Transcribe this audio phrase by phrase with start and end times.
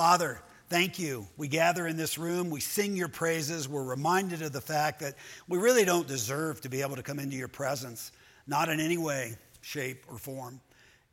[0.00, 0.40] Father,
[0.70, 1.26] thank you.
[1.36, 5.14] We gather in this room, we sing your praises, we're reminded of the fact that
[5.46, 8.10] we really don't deserve to be able to come into your presence,
[8.46, 10.58] not in any way, shape, or form.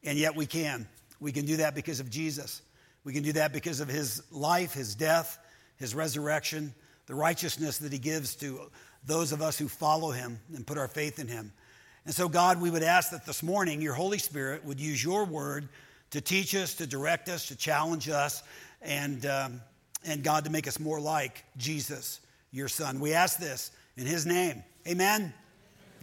[0.06, 0.88] And yet we can.
[1.20, 2.62] We can do that because of Jesus.
[3.04, 5.38] We can do that because of his life, his death,
[5.76, 6.74] his resurrection,
[7.08, 8.72] the righteousness that he gives to
[9.06, 11.52] those of us who follow him and put our faith in him.
[12.06, 15.26] And so, God, we would ask that this morning your Holy Spirit would use your
[15.26, 15.68] word
[16.12, 18.44] to teach us, to direct us, to challenge us,
[18.82, 19.62] and, um,
[20.06, 22.20] and God, to make us more like Jesus,
[22.52, 23.00] your Son.
[23.00, 24.64] We ask this in his name.
[24.88, 25.34] Amen.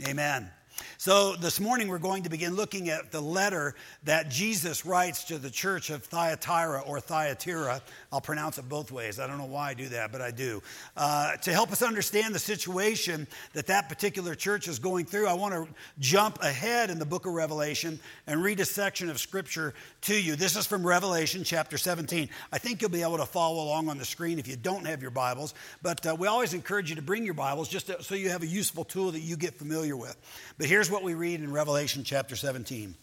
[0.02, 0.10] Amen.
[0.10, 0.50] Amen.
[0.98, 3.74] So, this morning we're going to begin looking at the letter
[4.04, 7.82] that Jesus writes to the church of Thyatira or Thyatira.
[8.12, 9.18] I'll pronounce it both ways.
[9.18, 10.62] I don't know why I do that, but I do.
[10.96, 15.34] Uh, to help us understand the situation that that particular church is going through, I
[15.34, 15.66] want to
[15.98, 20.36] jump ahead in the book of Revelation and read a section of scripture to you.
[20.36, 22.28] This is from Revelation chapter 17.
[22.52, 25.02] I think you'll be able to follow along on the screen if you don't have
[25.02, 28.14] your Bibles, but uh, we always encourage you to bring your Bibles just to, so
[28.14, 30.16] you have a useful tool that you get familiar with.
[30.58, 32.94] But here's what we read in Revelation chapter 17.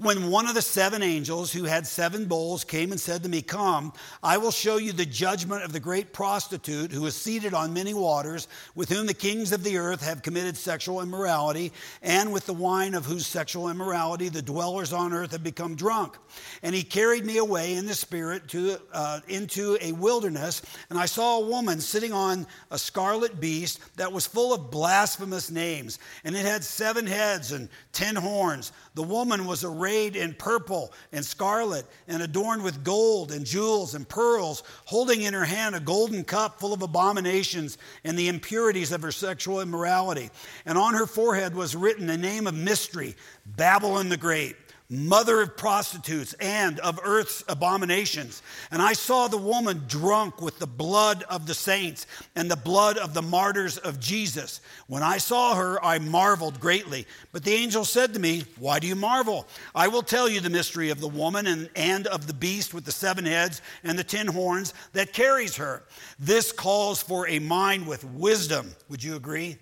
[0.00, 3.42] When one of the seven angels who had seven bowls came and said to me,
[3.42, 7.72] Come, I will show you the judgment of the great prostitute who is seated on
[7.72, 12.46] many waters, with whom the kings of the earth have committed sexual immorality, and with
[12.46, 16.16] the wine of whose sexual immorality the dwellers on earth have become drunk.
[16.62, 21.06] And he carried me away in the spirit to, uh, into a wilderness, and I
[21.06, 26.36] saw a woman sitting on a scarlet beast that was full of blasphemous names, and
[26.36, 28.70] it had seven heads and ten horns.
[28.94, 34.06] The woman was arrayed in purple and scarlet and adorned with gold and jewels and
[34.06, 39.00] pearls, holding in her hand a golden cup full of abominations and the impurities of
[39.02, 40.30] her sexual immorality.
[40.66, 43.16] And on her forehead was written the name of mystery
[43.46, 44.56] Babylon the Great
[44.90, 48.42] mother of prostitutes and of earth's abominations.
[48.70, 52.96] And I saw the woman drunk with the blood of the saints and the blood
[52.96, 54.62] of the martyrs of Jesus.
[54.86, 57.06] When I saw her, I marveled greatly.
[57.32, 59.46] But the angel said to me, Why do you marvel?
[59.74, 62.86] I will tell you the mystery of the woman and, and of the beast with
[62.86, 65.82] the seven heads and the ten horns that carries her.
[66.18, 68.74] This calls for a mind with wisdom.
[68.88, 69.58] Would you agree?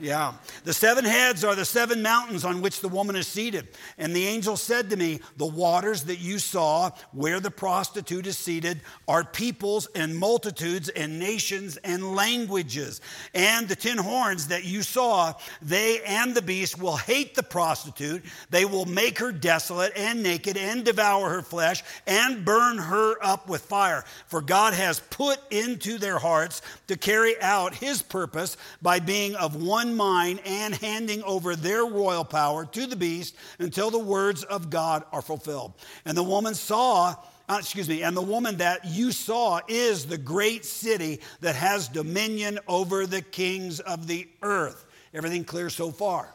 [0.00, 0.32] Yeah.
[0.64, 3.68] The seven heads are the seven mountains on which the woman is seated.
[3.98, 8.38] And the angel said to me, The waters that you saw where the prostitute is
[8.38, 13.00] seated are peoples and multitudes and nations and languages.
[13.34, 18.24] And the ten horns that you saw, they and the beast will hate the prostitute.
[18.48, 23.48] They will make her desolate and naked and devour her flesh and burn her up
[23.48, 24.04] with fire.
[24.26, 29.56] For God has put into their hearts to carry out his purpose by being of
[29.56, 34.44] one one mind and handing over their royal power to the beast until the words
[34.44, 35.72] of God are fulfilled.
[36.04, 37.16] And the woman saw
[37.48, 41.88] uh, excuse me, and the woman that you saw is the great city that has
[41.88, 44.84] dominion over the kings of the earth.
[45.12, 46.32] Everything clear so far?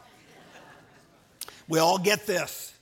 [1.70, 2.75] We all get this.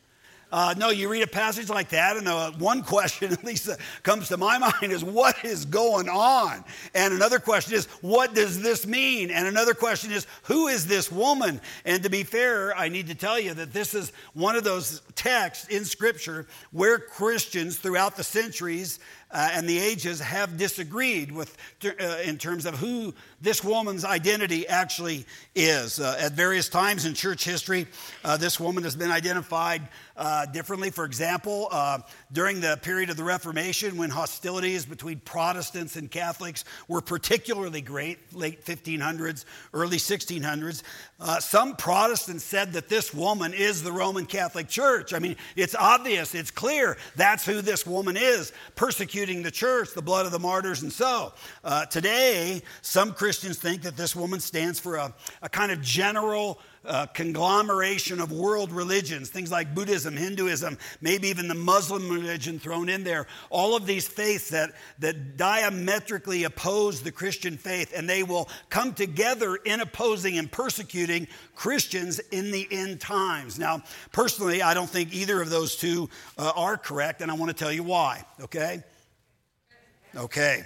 [0.54, 3.80] Uh, no, you read a passage like that, and uh, one question, at least, that
[4.04, 6.64] comes to my mind is what is going on?
[6.94, 9.32] And another question is, what does this mean?
[9.32, 11.60] And another question is, who is this woman?
[11.86, 15.02] And to be fair, I need to tell you that this is one of those
[15.16, 19.00] texts in Scripture where Christians throughout the centuries
[19.34, 24.68] uh, and the ages have disagreed with uh, in terms of who this woman's identity
[24.68, 25.26] actually
[25.56, 26.00] is.
[26.00, 27.88] Uh, at various times in church history,
[28.24, 29.82] uh, this woman has been identified
[30.16, 30.90] uh, differently.
[30.90, 32.00] For example, uh,
[32.32, 38.34] during the period of the Reformation, when hostilities between Protestants and Catholics were particularly great,
[38.34, 40.84] late 1500s, early 1600s,
[41.42, 45.14] some Protestants said that this woman is the Roman Catholic Church.
[45.14, 50.02] I mean, it's obvious, it's clear that's who this woman is, persecuting the church, the
[50.02, 51.34] blood of the martyrs, and so.
[51.90, 57.06] today, some Christians think that this woman stands for a, a kind of general uh,
[57.08, 63.04] conglomeration of world religions, things like Buddhism, Hinduism, maybe even the Muslim religion thrown in
[63.04, 63.28] there.
[63.50, 68.94] All of these faiths that, that diametrically oppose the Christian faith, and they will come
[68.94, 73.58] together in opposing and persecuting Christians in the end times.
[73.58, 77.50] Now, personally, I don't think either of those two uh, are correct, and I want
[77.50, 78.84] to tell you why, okay?
[80.16, 80.64] Okay.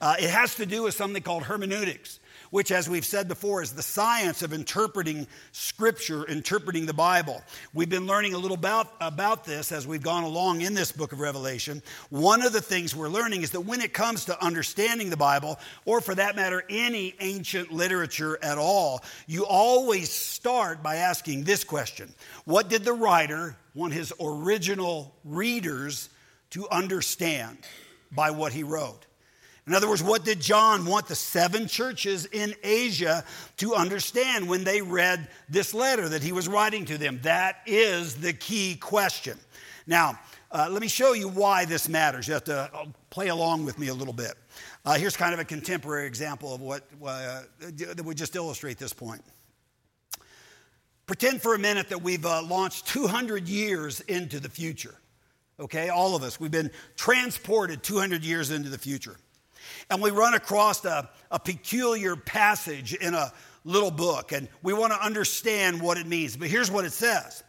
[0.00, 2.20] Uh, it has to do with something called hermeneutics
[2.54, 7.42] which, as we've said before, is the science of interpreting Scripture, interpreting the Bible.
[7.72, 11.10] We've been learning a little about, about this as we've gone along in this book
[11.10, 11.82] of Revelation.
[12.10, 15.58] One of the things we're learning is that when it comes to understanding the Bible,
[15.84, 21.64] or for that matter, any ancient literature at all, you always start by asking this
[21.64, 22.14] question
[22.44, 26.08] What did the writer want his original readers
[26.50, 27.58] to understand?
[28.14, 29.06] by what he wrote.
[29.66, 33.24] In other words, what did John want the seven churches in Asia
[33.56, 37.18] to understand when they read this letter that he was writing to them?
[37.22, 39.38] That is the key question.
[39.86, 40.18] Now,
[40.50, 42.28] uh, let me show you why this matters.
[42.28, 44.34] You have to uh, play along with me a little bit.
[44.84, 48.92] Uh, here's kind of a contemporary example of what uh, that would just illustrate this
[48.92, 49.22] point.
[51.06, 54.94] Pretend for a minute that we've uh, launched 200 years into the future.
[55.58, 56.38] Okay, all of us.
[56.38, 59.16] We've been transported 200 years into the future.
[59.90, 63.32] And we run across a, a peculiar passage in a
[63.64, 66.36] little book, and we want to understand what it means.
[66.36, 67.42] But here's what it says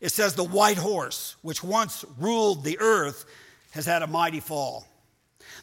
[0.00, 3.24] it says, The white horse, which once ruled the earth,
[3.72, 4.86] has had a mighty fall.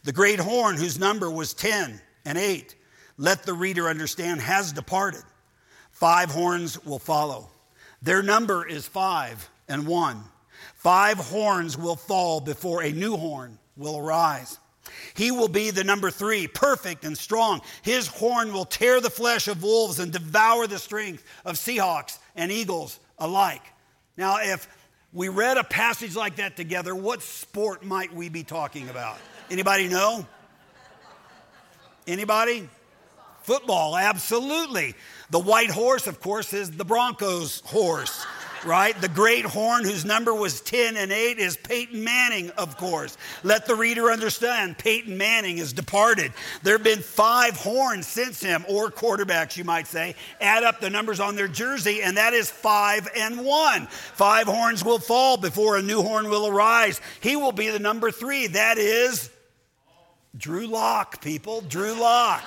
[0.03, 2.75] The great horn, whose number was 10 and 8,
[3.17, 5.23] let the reader understand, has departed.
[5.91, 7.49] Five horns will follow.
[8.01, 10.21] Their number is five and one.
[10.75, 14.59] Five horns will fall before a new horn will arise.
[15.13, 17.61] He will be the number three, perfect and strong.
[17.81, 22.51] His horn will tear the flesh of wolves and devour the strength of seahawks and
[22.51, 23.63] eagles alike.
[24.17, 24.67] Now, if
[25.11, 29.17] we read a passage like that together, what sport might we be talking about?
[29.49, 30.25] Anybody know?
[32.07, 32.69] Anybody?
[33.43, 34.95] Football, absolutely.
[35.29, 38.25] The white horse, of course, is the Broncos horse
[38.65, 38.99] right?
[38.99, 43.17] The great horn, whose number was 10 and 8, is Peyton Manning, of course.
[43.43, 46.33] Let the reader understand Peyton Manning is departed.
[46.63, 50.15] There have been five horns since him, or quarterbacks, you might say.
[50.41, 53.87] Add up the numbers on their jersey, and that is five and one.
[53.87, 57.01] Five horns will fall before a new horn will arise.
[57.21, 58.47] He will be the number three.
[58.47, 59.29] That is
[60.35, 61.61] Drew Lock, people.
[61.61, 62.43] Drew Lock.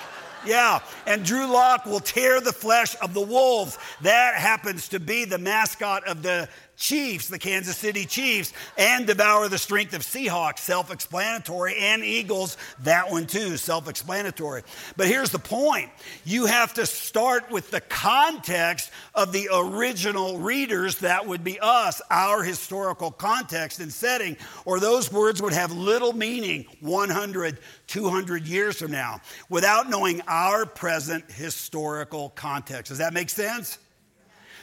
[0.47, 3.79] Yeah, and Drew Lock will tear the flesh of the wolves.
[4.03, 9.49] That happens to be the mascot of the Chiefs, the Kansas City Chiefs, and devour
[9.49, 14.63] the strength of Seahawks, self explanatory, and Eagles, that one too, self explanatory.
[14.97, 15.91] But here's the point
[16.25, 22.03] you have to start with the context of the original readers, that would be us,
[22.11, 28.79] our historical context and setting, or those words would have little meaning 100, 200 years
[28.79, 32.91] from now without knowing our present historical context.
[32.91, 33.79] Does that make sense?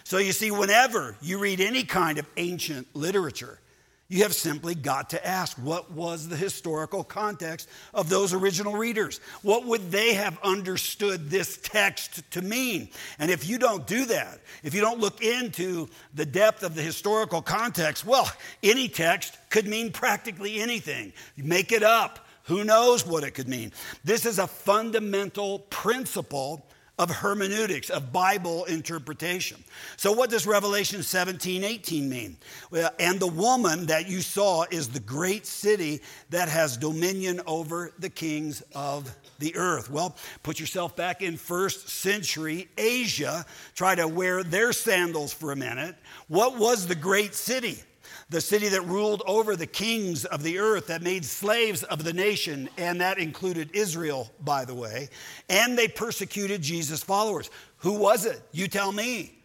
[0.03, 3.59] So you see, whenever you read any kind of ancient literature,
[4.09, 9.19] you have simply got to ask what was the historical context of those original readers?
[9.41, 12.89] What would they have understood this text to mean?
[13.17, 16.81] And if you don't do that, if you don't look into the depth of the
[16.83, 18.29] historical context, well,
[18.61, 21.13] any text could mean practically anything.
[21.35, 22.27] You make it up.
[22.43, 23.71] Who knows what it could mean?
[24.03, 26.67] This is a fundamental principle
[26.99, 29.63] of hermeneutics, of Bible interpretation.
[29.97, 32.37] So, what does Revelation 17 18 mean?
[32.69, 37.91] Well, and the woman that you saw is the great city that has dominion over
[37.97, 39.89] the kings of the earth.
[39.89, 43.45] Well, put yourself back in first century Asia.
[43.75, 45.95] Try to wear their sandals for a minute.
[46.27, 47.79] What was the great city?
[48.33, 52.13] The city that ruled over the kings of the earth, that made slaves of the
[52.13, 55.09] nation, and that included Israel, by the way.
[55.49, 57.49] And they persecuted Jesus' followers.
[57.77, 58.41] Who was it?
[58.51, 59.35] You tell me.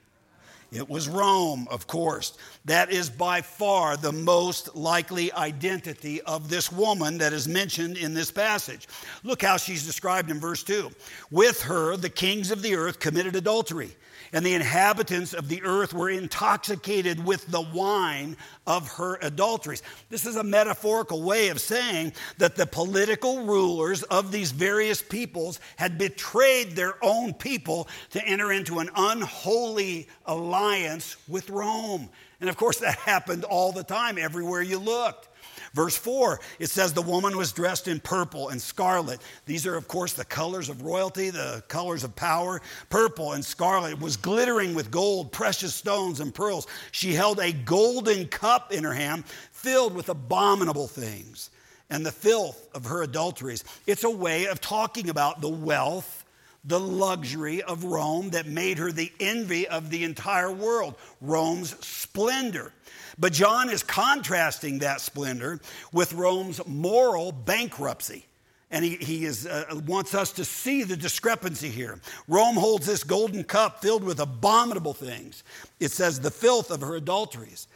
[0.71, 2.37] It was Rome, of course.
[2.67, 8.13] That is by far the most likely identity of this woman that is mentioned in
[8.13, 8.87] this passage.
[9.23, 10.91] Look how she's described in verse 2.
[11.31, 13.97] With her, the kings of the earth committed adultery
[14.33, 19.83] and the inhabitants of the earth were intoxicated with the wine of her adulteries.
[20.11, 25.61] This is a metaphorical way of saying that the political rulers of these various peoples
[25.77, 32.09] had betrayed their own people to enter into an unholy alliance with Rome.
[32.41, 35.28] And of course, that happened all the time, everywhere you looked.
[35.75, 39.21] Verse 4, it says the woman was dressed in purple and scarlet.
[39.47, 42.61] These are, of course, the colors of royalty, the colors of power.
[42.91, 46.67] Purple and scarlet was glittering with gold, precious stones, and pearls.
[46.93, 51.51] She held a golden cup in her hand filled with abominable things
[51.91, 53.65] and the filth of her adulteries.
[53.87, 56.25] It's a way of talking about the wealth,
[56.65, 62.73] the luxury of Rome that made her the envy of the entire world, Rome's splendor.
[63.19, 65.61] But John is contrasting that splendor
[65.93, 68.27] with Rome's moral bankruptcy.
[68.71, 72.01] And he, he is, uh, wants us to see the discrepancy here.
[72.29, 75.43] Rome holds this golden cup filled with abominable things.
[75.81, 77.67] It says, the filth of her adulteries.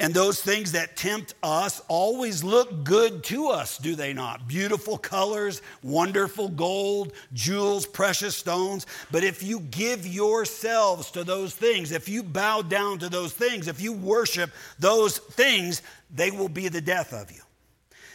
[0.00, 4.46] And those things that tempt us always look good to us, do they not?
[4.46, 8.86] Beautiful colors, wonderful gold, jewels, precious stones.
[9.10, 13.66] But if you give yourselves to those things, if you bow down to those things,
[13.66, 15.82] if you worship those things,
[16.14, 17.42] they will be the death of you.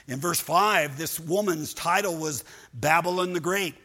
[0.07, 3.75] In verse 5, this woman's title was Babylon the Great,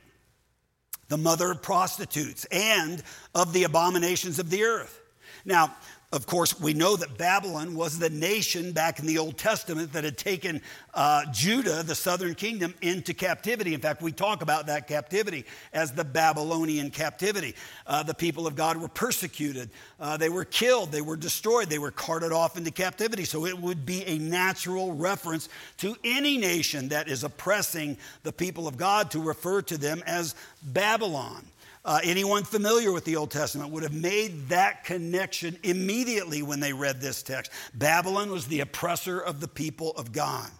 [1.08, 3.02] the mother of prostitutes and
[3.34, 5.00] of the abominations of the earth.
[5.44, 5.74] Now,
[6.10, 10.04] of course, we know that Babylon was the nation back in the Old Testament that
[10.04, 10.62] had taken
[10.94, 13.74] uh, Judah, the southern kingdom, into captivity.
[13.74, 17.54] In fact, we talk about that captivity as the Babylonian captivity.
[17.86, 19.68] Uh, the people of God were persecuted,
[20.00, 23.26] uh, they were killed, they were destroyed, they were carted off into captivity.
[23.26, 28.66] So it would be a natural reference to any nation that is oppressing the people
[28.66, 31.44] of God to refer to them as Babylon.
[31.84, 36.72] Uh, anyone familiar with the Old Testament would have made that connection immediately when they
[36.72, 37.52] read this text.
[37.74, 40.50] Babylon was the oppressor of the people of God.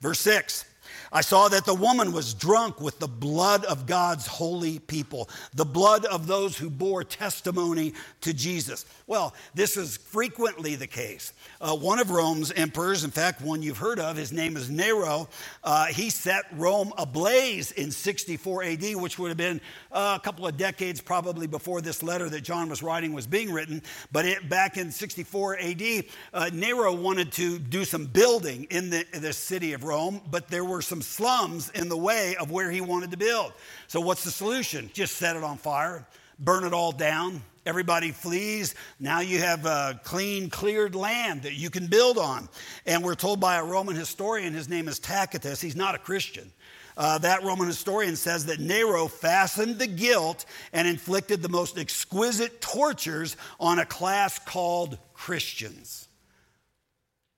[0.00, 0.64] Verse 6
[1.12, 5.64] I saw that the woman was drunk with the blood of God's holy people, the
[5.64, 8.84] blood of those who bore testimony to Jesus.
[9.06, 11.32] Well, this is frequently the case.
[11.60, 15.28] Uh, one of Rome's emperors, in fact, one you've heard of, his name is Nero,
[15.64, 20.46] uh, he set Rome ablaze in 64 AD, which would have been uh, a couple
[20.46, 23.82] of decades probably before this letter that John was writing was being written.
[24.10, 29.04] But it, back in 64 AD, uh, Nero wanted to do some building in the,
[29.12, 32.80] the city of Rome, but there were some slums in the way of where he
[32.80, 33.52] wanted to build.
[33.86, 34.90] So, what's the solution?
[34.92, 36.06] Just set it on fire,
[36.38, 37.42] burn it all down.
[37.64, 38.74] Everybody flees.
[38.98, 42.48] Now you have a clean, cleared land that you can build on.
[42.86, 46.50] And we're told by a Roman historian, his name is Tacitus, he's not a Christian.
[46.96, 52.60] Uh, that Roman historian says that Nero fastened the guilt and inflicted the most exquisite
[52.60, 56.08] tortures on a class called Christians.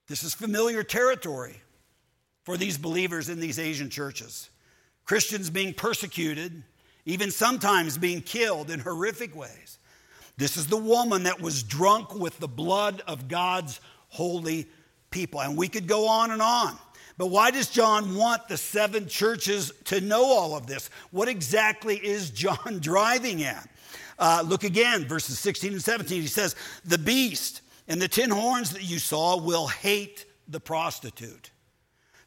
[0.08, 1.60] This is familiar territory
[2.44, 4.50] for these believers in these Asian churches.
[5.04, 6.62] Christians being persecuted,
[7.04, 9.78] even sometimes being killed in horrific ways.
[10.36, 14.66] This is the woman that was drunk with the blood of God's holy
[15.10, 15.40] people.
[15.40, 16.76] And we could go on and on.
[17.16, 20.90] But why does John want the seven churches to know all of this?
[21.12, 23.68] What exactly is John driving at?
[24.18, 26.20] Uh, look again, verses 16 and 17.
[26.20, 31.50] He says, The beast and the ten horns that you saw will hate the prostitute.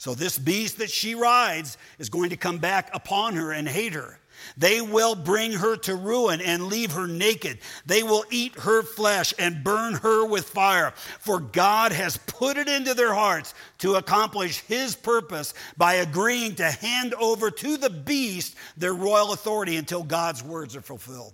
[0.08, 3.92] So, this beast that she rides is going to come back upon her and hate
[3.92, 4.18] her.
[4.56, 7.58] They will bring her to ruin and leave her naked.
[7.86, 10.94] They will eat her flesh and burn her with fire.
[11.20, 16.72] For God has put it into their hearts to accomplish his purpose by agreeing to
[16.72, 21.34] hand over to the beast their royal authority until God's words are fulfilled.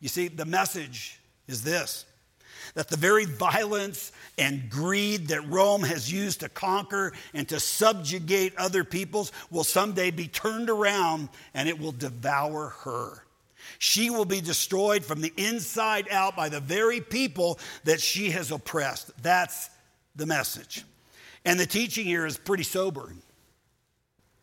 [0.00, 2.04] You see, the message is this
[2.74, 8.56] that the very violence and greed that Rome has used to conquer and to subjugate
[8.56, 13.24] other peoples will someday be turned around and it will devour her.
[13.78, 18.50] She will be destroyed from the inside out by the very people that she has
[18.50, 19.10] oppressed.
[19.22, 19.70] That's
[20.16, 20.84] the message.
[21.44, 23.20] And the teaching here is pretty sobering.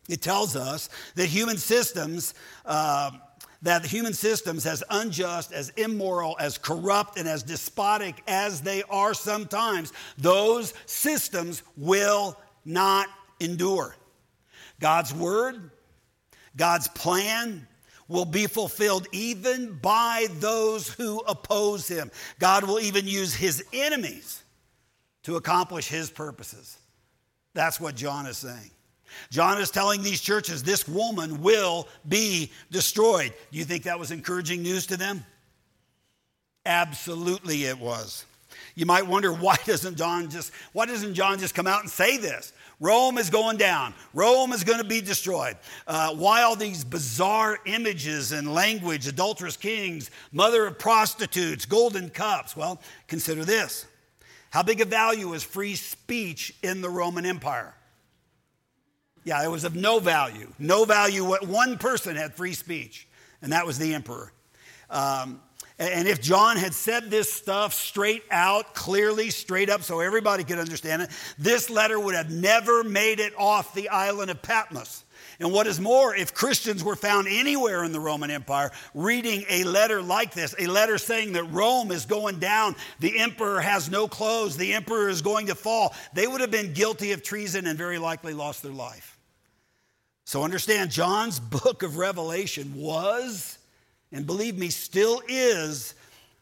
[0.08, 2.34] It tells us that human systems.
[2.64, 3.12] Uh,
[3.62, 8.82] that the human systems, as unjust, as immoral, as corrupt, and as despotic as they
[8.84, 13.94] are sometimes, those systems will not endure.
[14.80, 15.70] God's word,
[16.56, 17.66] God's plan,
[18.08, 22.10] will be fulfilled even by those who oppose him.
[22.38, 24.42] God will even use his enemies
[25.22, 26.78] to accomplish his purposes.
[27.54, 28.70] That's what John is saying.
[29.30, 33.32] John is telling these churches this woman will be destroyed.
[33.50, 35.24] Do you think that was encouraging news to them?
[36.66, 38.24] Absolutely it was.
[38.74, 42.16] You might wonder why doesn't John just why doesn't John just come out and say
[42.16, 42.52] this?
[42.80, 43.92] Rome is going down.
[44.14, 45.56] Rome is going to be destroyed.
[45.86, 52.56] Uh, why all these bizarre images and language, adulterous kings, mother of prostitutes, golden cups?
[52.56, 53.84] Well, consider this.
[54.48, 57.74] How big a value is free speech in the Roman Empire?
[59.24, 60.52] Yeah, it was of no value.
[60.58, 61.24] No value.
[61.24, 63.06] What one person had free speech,
[63.42, 64.32] and that was the emperor.
[64.88, 65.40] Um,
[65.78, 70.58] and if John had said this stuff straight out, clearly, straight up, so everybody could
[70.58, 75.04] understand it, this letter would have never made it off the island of Patmos.
[75.40, 79.64] And what is more, if Christians were found anywhere in the Roman Empire reading a
[79.64, 84.06] letter like this, a letter saying that Rome is going down, the emperor has no
[84.06, 87.78] clothes, the emperor is going to fall, they would have been guilty of treason and
[87.78, 89.09] very likely lost their life.
[90.30, 93.58] So understand, John's book of Revelation was,
[94.12, 95.96] and believe me, still is,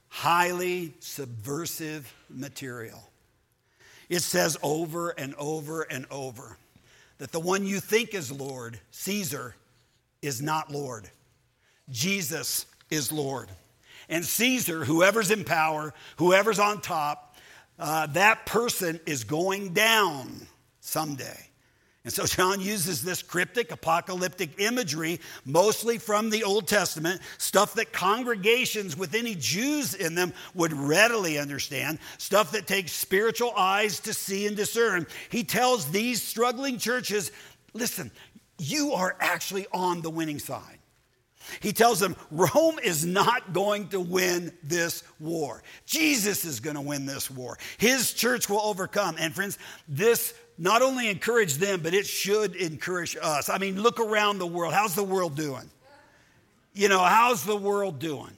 [0.08, 3.02] highly subversive material.
[4.10, 6.58] It says over and over and over
[7.16, 9.54] that the one you think is Lord, Caesar,
[10.20, 11.08] is not Lord.
[11.88, 13.48] Jesus is Lord.
[14.10, 17.36] And Caesar, whoever's in power, whoever's on top,
[17.78, 20.46] uh, that person is going down
[20.82, 21.47] someday.
[22.08, 27.92] And so John uses this cryptic apocalyptic imagery, mostly from the Old Testament, stuff that
[27.92, 34.14] congregations with any Jews in them would readily understand, stuff that takes spiritual eyes to
[34.14, 35.06] see and discern.
[35.28, 37.30] He tells these struggling churches
[37.74, 38.10] listen,
[38.56, 40.78] you are actually on the winning side.
[41.60, 45.62] He tells them Rome is not going to win this war.
[45.84, 47.58] Jesus is going to win this war.
[47.76, 49.16] His church will overcome.
[49.18, 53.48] And friends, this not only encourage them, but it should encourage us.
[53.48, 54.74] I mean, look around the world.
[54.74, 55.70] How's the world doing?
[56.74, 58.32] You know, how's the world doing?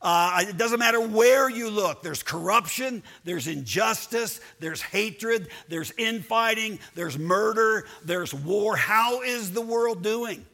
[0.00, 2.02] Uh, it doesn't matter where you look.
[2.02, 8.74] There's corruption, there's injustice, there's hatred, there's infighting, there's murder, there's war.
[8.74, 10.44] How is the world doing?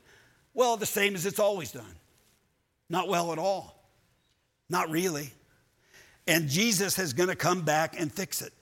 [0.53, 1.95] Well, the same as it's always done.
[2.91, 3.83] Not well at all.
[4.69, 5.31] Not really.
[6.27, 8.53] And Jesus is going to come back and fix it.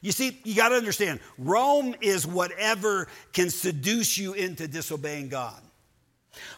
[0.00, 5.60] You see, you got to understand, Rome is whatever can seduce you into disobeying God.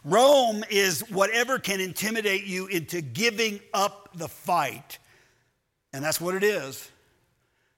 [0.05, 4.99] Rome is whatever can intimidate you into giving up the fight.
[5.93, 6.89] And that's what it is.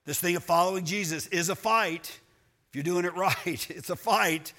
[0.04, 2.20] This thing of following Jesus is a fight.
[2.68, 4.52] If you're doing it right, it's a fight.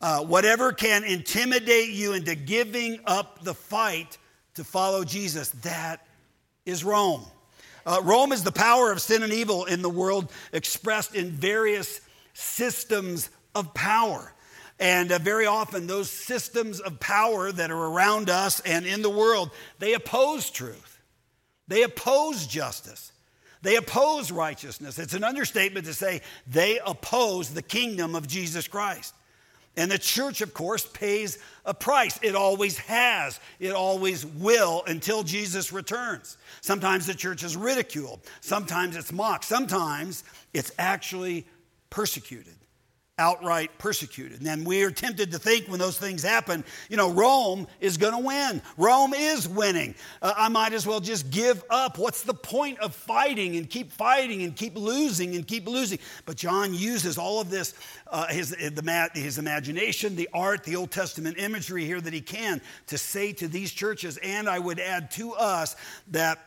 [0.00, 4.18] Uh, whatever can intimidate you into giving up the fight
[4.54, 6.06] to follow Jesus, that
[6.64, 7.24] is Rome.
[7.86, 12.00] Uh, Rome is the power of sin and evil in the world expressed in various
[12.32, 14.32] systems of power.
[14.80, 19.10] And uh, very often, those systems of power that are around us and in the
[19.10, 20.98] world, they oppose truth.
[21.68, 23.12] They oppose justice.
[23.62, 24.98] They oppose righteousness.
[24.98, 29.14] It's an understatement to say they oppose the kingdom of Jesus Christ.
[29.76, 32.18] And the church, of course, pays a price.
[32.22, 33.40] It always has.
[33.58, 36.36] It always will until Jesus returns.
[36.60, 38.20] Sometimes the church is ridiculed.
[38.40, 39.44] Sometimes it's mocked.
[39.44, 41.46] Sometimes it's actually
[41.90, 42.54] persecuted
[43.16, 44.38] outright persecuted.
[44.38, 47.96] And then we are tempted to think when those things happen, you know, Rome is
[47.96, 48.60] going to win.
[48.76, 49.94] Rome is winning.
[50.20, 51.96] Uh, I might as well just give up.
[51.96, 56.00] What's the point of fighting and keep fighting and keep losing and keep losing?
[56.26, 57.74] But John uses all of this,
[58.08, 62.60] uh, his, the, his imagination, the art, the Old Testament imagery here that he can
[62.88, 65.76] to say to these churches, and I would add to us
[66.08, 66.44] that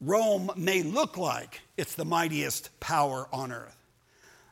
[0.00, 3.81] Rome may look like it's the mightiest power on earth.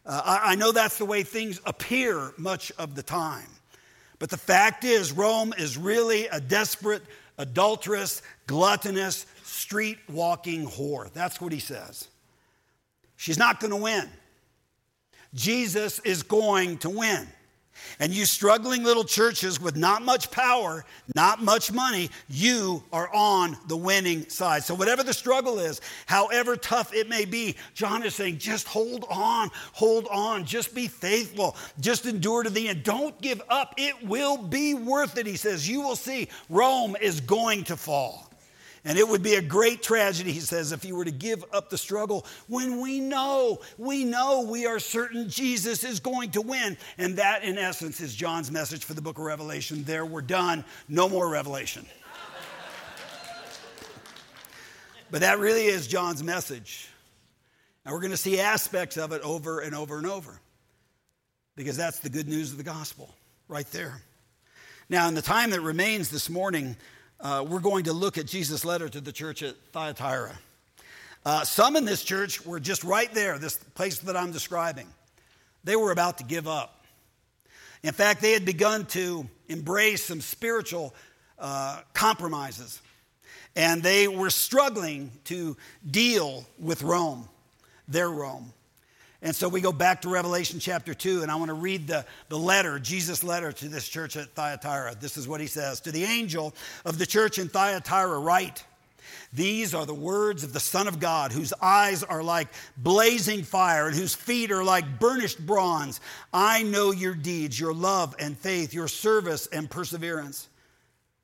[0.05, 3.47] Uh, I, I know that's the way things appear much of the time.
[4.19, 7.03] But the fact is, Rome is really a desperate,
[7.39, 11.13] adulterous, gluttonous, street walking whore.
[11.13, 12.09] That's what he says.
[13.17, 14.09] She's not going to win.
[15.35, 17.29] Jesus is going to win.
[17.99, 23.57] And you struggling little churches with not much power, not much money, you are on
[23.69, 24.65] the winning side.
[24.65, 29.05] So, whatever the struggle is, however tough it may be, John is saying, just hold
[29.11, 32.83] on, hold on, just be faithful, just endure to the end.
[32.83, 33.75] Don't give up.
[33.77, 35.69] It will be worth it, he says.
[35.69, 38.30] You will see Rome is going to fall.
[38.85, 41.69] And it would be a great tragedy, he says, if you were to give up
[41.69, 46.79] the struggle when we know, we know we are certain Jesus is going to win.
[46.97, 49.85] And that, in essence, is John's message for the book of Revelation.
[49.85, 50.65] There, we're done.
[50.89, 51.85] No more revelation.
[55.11, 56.89] but that really is John's message.
[57.85, 60.41] And we're going to see aspects of it over and over and over
[61.55, 63.15] because that's the good news of the gospel
[63.47, 64.01] right there.
[64.89, 66.77] Now, in the time that remains this morning,
[67.21, 70.39] uh, we're going to look at Jesus' letter to the church at Thyatira.
[71.25, 74.87] Uh, some in this church were just right there, this place that I'm describing.
[75.65, 76.83] They were about to give up.
[77.83, 80.95] In fact, they had begun to embrace some spiritual
[81.39, 82.81] uh, compromises,
[83.55, 85.57] and they were struggling to
[85.89, 87.29] deal with Rome,
[87.89, 88.53] their Rome.
[89.23, 92.07] And so we go back to Revelation chapter 2, and I want to read the,
[92.31, 94.97] the letter, Jesus' letter to this church at Thyatira.
[94.99, 96.55] This is what he says To the angel
[96.87, 98.65] of the church in Thyatira, write,
[99.35, 103.89] These are the words of the Son of God, whose eyes are like blazing fire
[103.89, 106.01] and whose feet are like burnished bronze.
[106.33, 110.49] I know your deeds, your love and faith, your service and perseverance,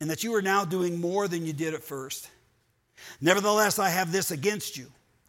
[0.03, 2.29] and that you are now doing more than you did at first.
[3.23, 4.91] Nevertheless, I have this against you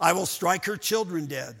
[0.00, 1.56] I will strike her children dead,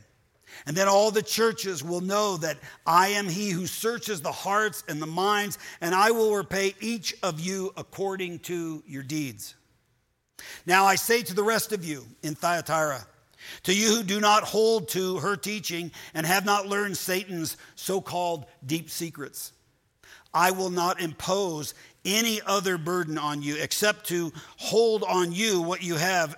[0.64, 4.84] And then all the churches will know that I am he who searches the hearts
[4.88, 9.54] and the minds, and I will repay each of you according to your deeds.
[10.64, 13.06] Now I say to the rest of you in Thyatira,
[13.64, 18.00] to you who do not hold to her teaching and have not learned Satan's so
[18.00, 19.52] called deep secrets,
[20.32, 25.82] I will not impose any other burden on you except to hold on you what
[25.82, 26.36] you have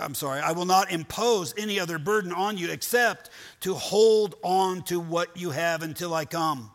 [0.00, 4.82] I'm sorry, I will not impose any other burden on you except to hold on
[4.84, 6.70] to what you have until I come.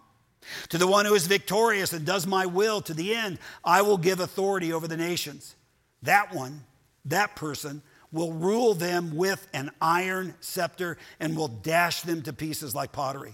[0.69, 3.97] To the one who is victorious and does my will to the end, I will
[3.97, 5.55] give authority over the nations.
[6.01, 6.65] That one,
[7.05, 12.75] that person, will rule them with an iron scepter and will dash them to pieces
[12.75, 13.33] like pottery.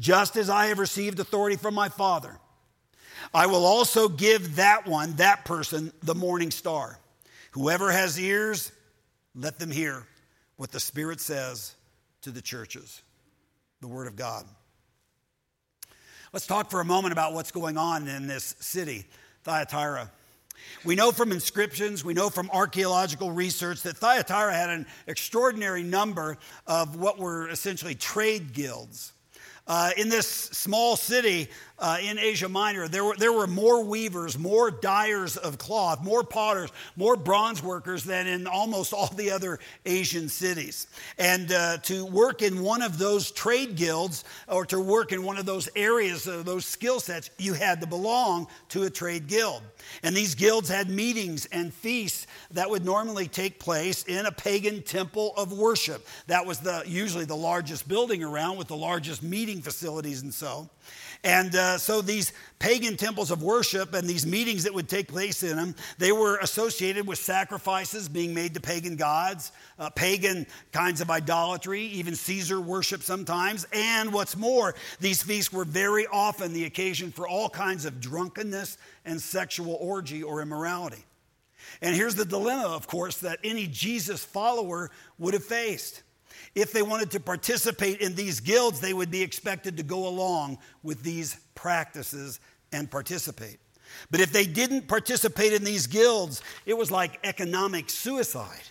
[0.00, 2.38] Just as I have received authority from my Father,
[3.32, 6.98] I will also give that one, that person, the morning star.
[7.52, 8.72] Whoever has ears,
[9.34, 10.06] let them hear
[10.56, 11.74] what the Spirit says
[12.22, 13.02] to the churches.
[13.80, 14.44] The Word of God.
[16.32, 19.06] Let's talk for a moment about what's going on in this city,
[19.44, 20.10] Thyatira.
[20.84, 26.36] We know from inscriptions, we know from archaeological research that Thyatira had an extraordinary number
[26.66, 29.12] of what were essentially trade guilds.
[29.66, 34.38] Uh, in this small city uh, in Asia Minor, there were, there were more weavers,
[34.38, 39.58] more dyers of cloth, more potters, more bronze workers than in almost all the other
[39.86, 40.88] Asian cities.
[41.18, 45.38] And uh, to work in one of those trade guilds or to work in one
[45.38, 49.62] of those areas, of those skill sets, you had to belong to a trade guild.
[50.02, 54.82] And these guilds had meetings and feasts that would normally take place in a pagan
[54.82, 56.06] temple of worship.
[56.26, 60.68] That was the, usually the largest building around with the largest meeting facilities and so.
[61.24, 65.42] And uh, so these pagan temples of worship and these meetings that would take place
[65.42, 71.00] in them, they were associated with sacrifices being made to pagan gods, uh, pagan kinds
[71.00, 73.66] of idolatry, even Caesar worship sometimes.
[73.72, 78.78] And what's more, these feasts were very often the occasion for all kinds of drunkenness
[79.04, 81.04] and sexual orgy or immorality.
[81.82, 86.02] And here's the dilemma, of course, that any Jesus follower would have faced.
[86.58, 90.58] If they wanted to participate in these guilds, they would be expected to go along
[90.82, 92.40] with these practices
[92.72, 93.58] and participate.
[94.10, 98.64] But if they didn't participate in these guilds, it was like economic suicide.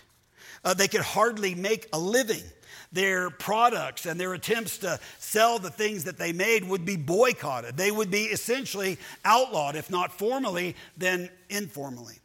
[0.62, 2.42] Uh, they could hardly make a living.
[2.92, 7.78] Their products and their attempts to sell the things that they made would be boycotted.
[7.78, 12.18] They would be essentially outlawed, if not formally, then informally.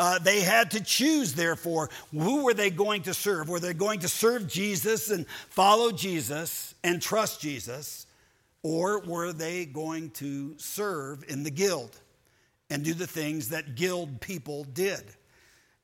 [0.00, 3.50] Uh, they had to choose, therefore, who were they going to serve?
[3.50, 8.06] Were they going to serve Jesus and follow Jesus and trust Jesus?
[8.62, 11.94] Or were they going to serve in the guild
[12.70, 15.02] and do the things that guild people did?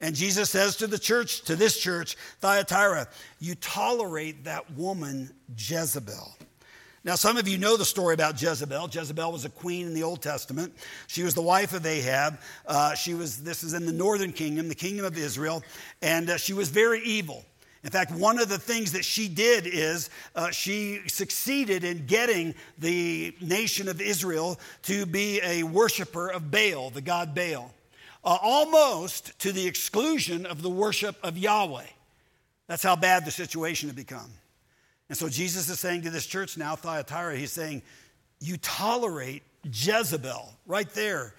[0.00, 6.38] And Jesus says to the church, to this church, Thyatira, you tolerate that woman Jezebel.
[7.06, 8.88] Now, some of you know the story about Jezebel.
[8.90, 10.74] Jezebel was a queen in the Old Testament.
[11.06, 12.40] She was the wife of Ahab.
[12.66, 15.62] Uh, she was, this is in the northern kingdom, the kingdom of Israel,
[16.02, 17.44] and uh, she was very evil.
[17.84, 22.56] In fact, one of the things that she did is uh, she succeeded in getting
[22.76, 27.72] the nation of Israel to be a worshiper of Baal, the god Baal,
[28.24, 31.86] uh, almost to the exclusion of the worship of Yahweh.
[32.66, 34.32] That's how bad the situation had become.
[35.08, 37.82] And so Jesus is saying to this church now, Thyatira, he's saying,
[38.40, 41.34] You tolerate Jezebel right there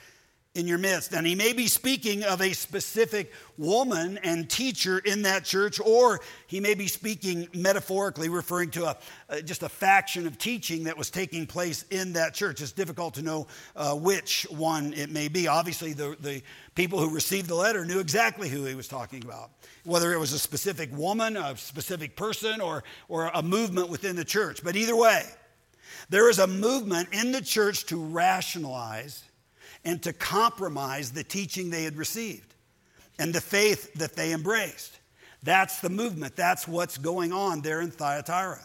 [0.57, 1.13] in your midst.
[1.13, 6.19] And he may be speaking of a specific woman and teacher in that church, or
[6.47, 8.97] he may be speaking metaphorically, referring to a,
[9.29, 12.59] uh, just a faction of teaching that was taking place in that church.
[12.61, 15.47] It's difficult to know uh, which one it may be.
[15.47, 16.41] Obviously, the, the
[16.73, 19.51] people who received the letter knew exactly who he was talking about,
[19.83, 24.25] whether it was a specific woman, a specific person, or, or a movement within the
[24.25, 24.63] church.
[24.63, 25.23] But either way,
[26.09, 29.23] there is a movement in the church to rationalize
[29.87, 32.53] and to compromise the teaching they had received
[33.17, 34.99] and the faith that they embraced.
[35.43, 36.35] That's the movement.
[36.35, 38.59] That's what's going on there in Thyatira.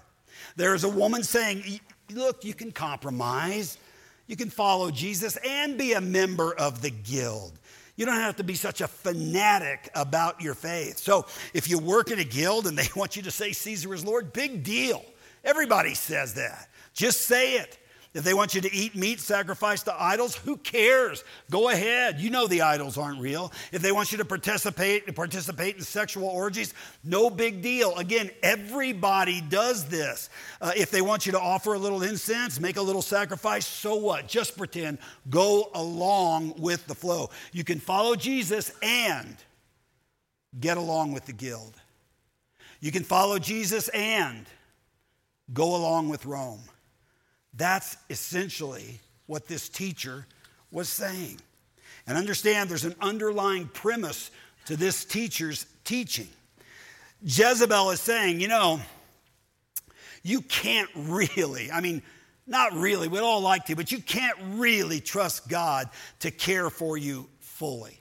[0.56, 1.80] There's a woman saying,
[2.10, 3.78] Look, you can compromise,
[4.26, 7.52] you can follow Jesus and be a member of the guild.
[7.94, 10.98] You don't have to be such a fanatic about your faith.
[10.98, 14.04] So, if you work in a guild and they want you to say Caesar is
[14.04, 15.04] Lord, big deal.
[15.44, 16.68] Everybody says that.
[16.94, 17.78] Just say it.
[18.14, 21.24] If they want you to eat meat sacrificed to idols, who cares?
[21.50, 22.20] Go ahead.
[22.20, 23.50] You know the idols aren't real.
[23.72, 27.96] If they want you to participate, participate in sexual orgies, no big deal.
[27.96, 30.28] Again, everybody does this.
[30.60, 33.94] Uh, if they want you to offer a little incense, make a little sacrifice, so
[33.94, 34.28] what?
[34.28, 34.98] Just pretend.
[35.30, 37.30] Go along with the flow.
[37.52, 39.36] You can follow Jesus and
[40.60, 41.80] get along with the guild.
[42.80, 44.44] You can follow Jesus and
[45.54, 46.60] go along with Rome.
[47.54, 50.26] That's essentially what this teacher
[50.70, 51.40] was saying.
[52.06, 54.30] And understand there's an underlying premise
[54.66, 56.28] to this teacher's teaching.
[57.22, 58.80] Jezebel is saying, you know,
[60.22, 62.02] you can't really, I mean,
[62.46, 65.88] not really, we'd all like to, but you can't really trust God
[66.20, 67.98] to care for you fully.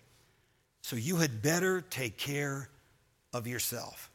[0.82, 2.70] So you had better take care
[3.34, 4.11] of yourself.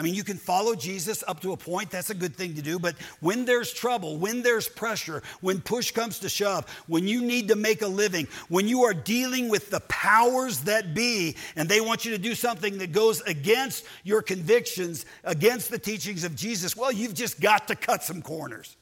[0.00, 2.62] I mean, you can follow Jesus up to a point, that's a good thing to
[2.62, 7.20] do, but when there's trouble, when there's pressure, when push comes to shove, when you
[7.20, 11.68] need to make a living, when you are dealing with the powers that be, and
[11.68, 16.34] they want you to do something that goes against your convictions, against the teachings of
[16.34, 18.78] Jesus, well, you've just got to cut some corners.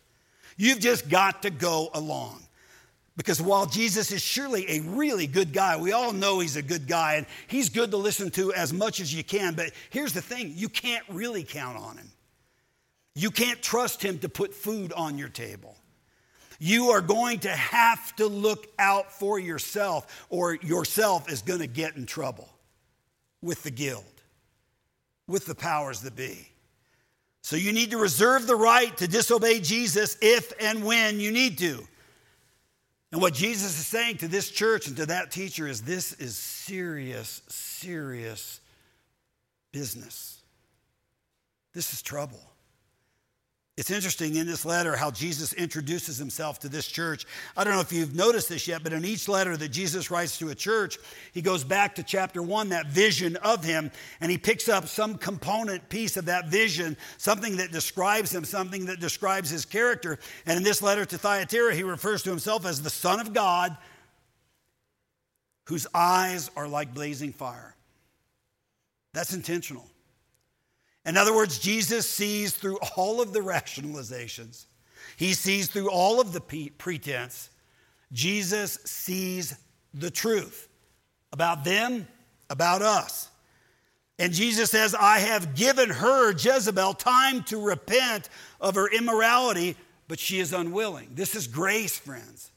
[0.57, 2.45] You've just got to go along.
[3.19, 6.87] Because while Jesus is surely a really good guy, we all know he's a good
[6.87, 9.55] guy and he's good to listen to as much as you can.
[9.55, 12.09] But here's the thing you can't really count on him.
[13.17, 15.75] You can't trust him to put food on your table.
[16.61, 21.67] You are going to have to look out for yourself, or yourself is going to
[21.67, 22.49] get in trouble
[23.43, 24.05] with the guild,
[25.27, 26.49] with the powers that be.
[27.43, 31.59] So you need to reserve the right to disobey Jesus if and when you need
[31.59, 31.85] to.
[33.11, 36.37] And what Jesus is saying to this church and to that teacher is this is
[36.37, 38.61] serious, serious
[39.73, 40.43] business.
[41.73, 42.41] This is trouble.
[43.79, 47.25] It's interesting in this letter how Jesus introduces himself to this church.
[47.57, 50.37] I don't know if you've noticed this yet, but in each letter that Jesus writes
[50.39, 50.99] to a church,
[51.33, 55.17] he goes back to chapter one, that vision of him, and he picks up some
[55.17, 60.19] component piece of that vision, something that describes him, something that describes his character.
[60.45, 63.77] And in this letter to Thyatira, he refers to himself as the Son of God,
[65.67, 67.77] whose eyes are like blazing fire.
[69.15, 69.89] That's intentional.
[71.07, 74.67] In other words, Jesus sees through all of the rationalizations,
[75.17, 76.41] he sees through all of the
[76.79, 77.51] pretense.
[78.13, 79.57] Jesus sees
[79.93, 80.69] the truth
[81.33, 82.07] about them,
[82.49, 83.29] about us.
[84.19, 88.29] And Jesus says, I have given her, Jezebel, time to repent
[88.61, 89.77] of her immorality,
[90.09, 91.11] but she is unwilling.
[91.15, 92.51] This is grace, friends.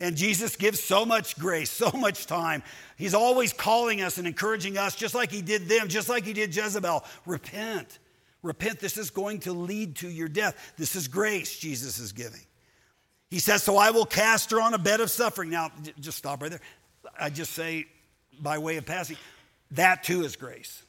[0.00, 2.62] And Jesus gives so much grace, so much time.
[2.96, 6.32] He's always calling us and encouraging us, just like he did them, just like he
[6.32, 7.04] did Jezebel.
[7.26, 7.98] Repent.
[8.42, 8.80] Repent.
[8.80, 10.74] This is going to lead to your death.
[10.76, 12.42] This is grace Jesus is giving.
[13.30, 15.50] He says, So I will cast her on a bed of suffering.
[15.50, 16.60] Now, just stop right there.
[17.18, 17.86] I just say,
[18.40, 19.16] by way of passing,
[19.72, 20.82] that too is grace.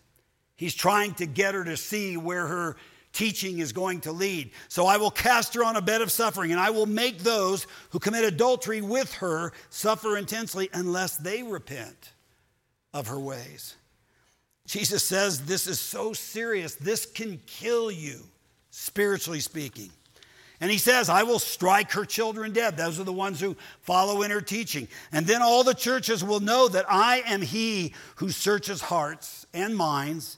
[0.55, 2.77] He's trying to get her to see where her
[3.15, 4.51] teaching is going to lead.
[4.67, 7.65] So I will cast her on a bed of suffering, and I will make those
[7.89, 12.13] who commit adultery with her suffer intensely unless they repent
[12.93, 13.75] of her ways.
[14.67, 18.21] Jesus says this is so serious, this can kill you,
[18.69, 19.89] spiritually speaking.
[20.61, 22.77] And he says, I will strike her children dead.
[22.77, 24.87] Those are the ones who follow in her teaching.
[25.11, 29.75] And then all the churches will know that I am he who searches hearts and
[29.75, 30.37] minds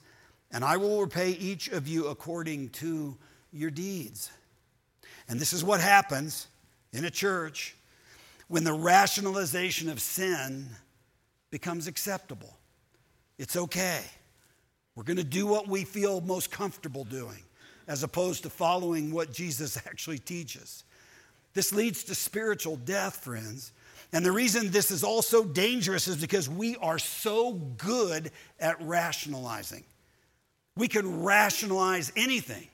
[0.57, 3.15] and I will repay each of you according to
[3.53, 4.31] your deeds.
[5.29, 6.47] And this is what happens
[6.91, 7.75] in a church
[8.47, 10.65] when the rationalization of sin
[11.51, 12.57] becomes acceptable.
[13.37, 14.01] It's okay.
[14.95, 17.43] We're going to do what we feel most comfortable doing
[17.87, 20.85] as opposed to following what Jesus actually teaches.
[21.53, 23.73] This leads to spiritual death, friends.
[24.11, 29.83] And the reason this is also dangerous is because we are so good at rationalizing.
[30.77, 32.67] We can rationalize anything.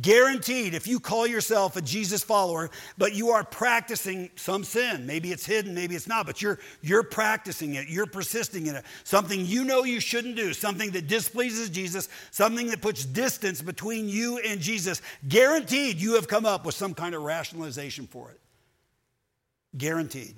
[0.00, 5.32] Guaranteed, if you call yourself a Jesus follower, but you are practicing some sin, maybe
[5.32, 9.44] it's hidden, maybe it's not, but you're, you're practicing it, you're persisting in it, something
[9.44, 14.38] you know you shouldn't do, something that displeases Jesus, something that puts distance between you
[14.38, 18.40] and Jesus, guaranteed you have come up with some kind of rationalization for it.
[19.76, 20.36] Guaranteed.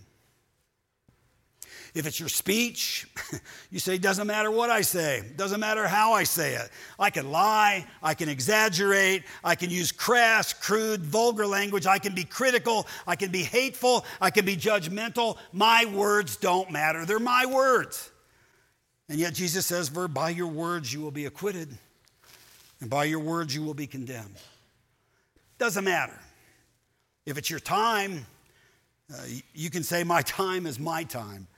[1.95, 3.07] If it's your speech,
[3.71, 6.71] you say, it doesn't matter what I say, It doesn't matter how I say it.
[6.99, 12.15] I can lie, I can exaggerate, I can use crass, crude, vulgar language, I can
[12.15, 15.37] be critical, I can be hateful, I can be judgmental.
[15.53, 18.11] My words don't matter, they're my words.
[19.11, 21.77] And yet Jesus says, For by your words you will be acquitted,
[22.81, 24.37] and by your words you will be condemned.
[25.59, 26.19] Doesn't matter.
[27.27, 28.25] If it's your time,
[29.13, 29.23] uh,
[29.55, 31.49] you can say, My time is my time.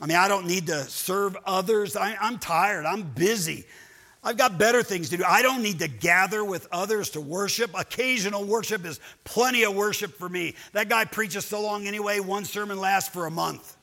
[0.00, 1.96] I mean, I don't need to serve others.
[1.96, 2.86] I, am tired.
[2.86, 3.66] I'm busy.
[4.22, 5.24] I've got better things to do.
[5.24, 7.70] I don't need to gather with others to worship.
[7.78, 10.54] Occasional worship is plenty of worship for me.
[10.72, 13.76] That guy preaches so long anyway, one sermon lasts for a month.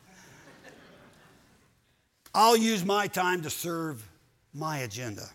[2.34, 4.06] I'll use my time to serve
[4.54, 5.30] my agenda.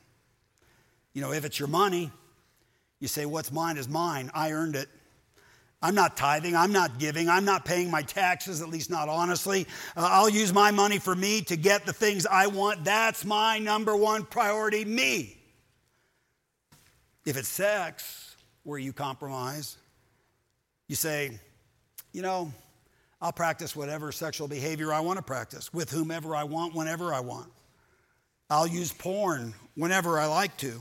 [1.14, 2.10] You know, if it's your money,
[3.00, 4.30] You say, What's mine is mine.
[4.34, 4.88] I earned it.
[5.82, 6.54] I'm not tithing.
[6.54, 7.28] I'm not giving.
[7.28, 9.66] I'm not paying my taxes, at least not honestly.
[9.96, 12.84] Uh, I'll use my money for me to get the things I want.
[12.84, 15.38] That's my number one priority, me.
[17.24, 19.78] If it's sex where you compromise,
[20.86, 21.38] you say,
[22.12, 22.52] you know,
[23.22, 27.20] I'll practice whatever sexual behavior I want to practice with whomever I want, whenever I
[27.20, 27.50] want.
[28.50, 30.80] I'll use porn whenever I like to.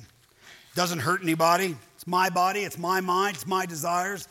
[0.75, 1.75] Doesn't hurt anybody.
[1.95, 4.27] It's my body, it's my mind, it's my desires.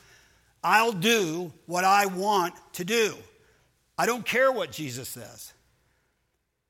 [0.63, 3.15] I'll do what I want to do.
[3.97, 5.53] I don't care what Jesus says.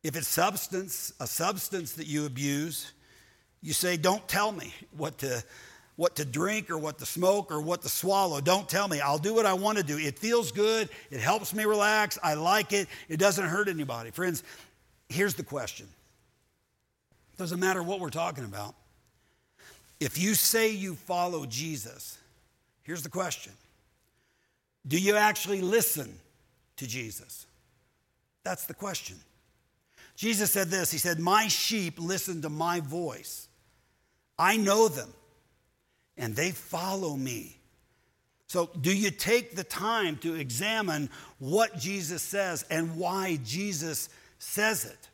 [0.02, 2.92] If it's substance, a substance that you abuse,
[3.60, 5.42] you say, Don't tell me what to,
[5.96, 8.40] what to drink or what to smoke or what to swallow.
[8.40, 9.00] Don't tell me.
[9.00, 9.98] I'll do what I want to do.
[9.98, 10.88] It feels good.
[11.10, 12.18] It helps me relax.
[12.22, 12.88] I like it.
[13.08, 14.10] It doesn't hurt anybody.
[14.10, 14.42] Friends,
[15.08, 15.88] here's the question
[17.36, 18.74] doesn't matter what we're talking about.
[20.00, 22.18] If you say you follow Jesus,
[22.82, 23.52] here's the question
[24.86, 26.18] Do you actually listen
[26.76, 27.46] to Jesus?
[28.44, 29.16] That's the question.
[30.16, 33.48] Jesus said this He said, My sheep listen to my voice.
[34.38, 35.12] I know them,
[36.16, 37.58] and they follow me.
[38.46, 44.86] So, do you take the time to examine what Jesus says and why Jesus says
[44.86, 45.08] it?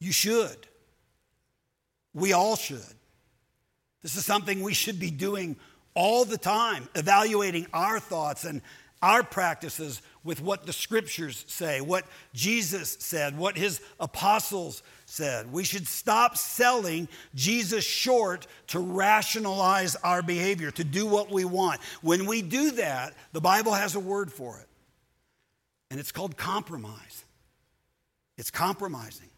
[0.00, 0.66] You should.
[2.12, 2.94] We all should.
[4.02, 5.56] This is something we should be doing
[5.94, 8.60] all the time, evaluating our thoughts and
[9.02, 15.52] our practices with what the scriptures say, what Jesus said, what his apostles said.
[15.52, 21.82] We should stop selling Jesus short to rationalize our behavior, to do what we want.
[22.00, 24.66] When we do that, the Bible has a word for it,
[25.90, 27.24] and it's called compromise.
[28.38, 29.28] It's compromising.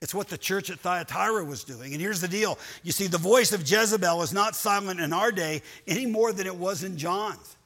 [0.00, 1.92] It's what the church at Thyatira was doing.
[1.92, 5.32] And here's the deal you see, the voice of Jezebel is not silent in our
[5.32, 7.56] day any more than it was in John's.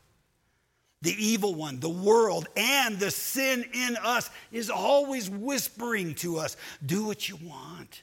[1.02, 6.56] The evil one, the world, and the sin in us is always whispering to us
[6.86, 8.02] do what you want.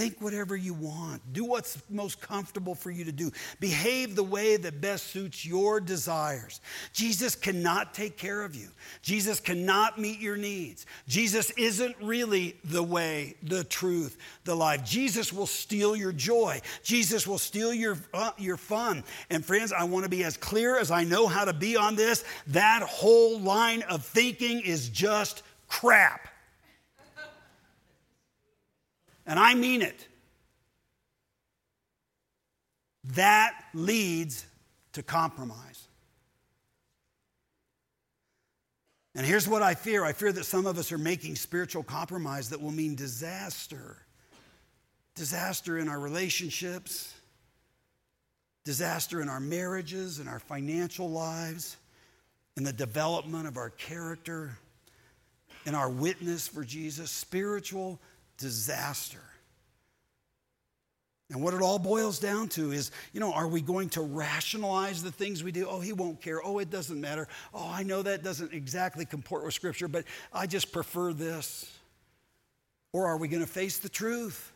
[0.00, 1.20] Think whatever you want.
[1.34, 3.30] Do what's most comfortable for you to do.
[3.60, 6.62] Behave the way that best suits your desires.
[6.94, 8.68] Jesus cannot take care of you.
[9.02, 10.86] Jesus cannot meet your needs.
[11.06, 14.82] Jesus isn't really the way, the truth, the life.
[14.86, 16.62] Jesus will steal your joy.
[16.82, 19.04] Jesus will steal your, uh, your fun.
[19.28, 21.94] And friends, I want to be as clear as I know how to be on
[21.94, 22.24] this.
[22.46, 26.29] That whole line of thinking is just crap.
[29.30, 30.08] And I mean it.
[33.14, 34.44] That leads
[34.94, 35.86] to compromise.
[39.14, 42.50] And here's what I fear I fear that some of us are making spiritual compromise
[42.50, 43.98] that will mean disaster.
[45.14, 47.14] Disaster in our relationships,
[48.64, 51.76] disaster in our marriages, in our financial lives,
[52.56, 54.58] in the development of our character,
[55.66, 57.12] in our witness for Jesus.
[57.12, 58.00] Spiritual
[58.40, 59.20] disaster.
[61.30, 65.00] And what it all boils down to is, you know, are we going to rationalize
[65.00, 65.68] the things we do?
[65.68, 66.44] Oh, he won't care.
[66.44, 67.28] Oh, it doesn't matter.
[67.54, 71.70] Oh, I know that doesn't exactly comport with Scripture, but I just prefer this.
[72.92, 74.50] Or are we going to face the truth?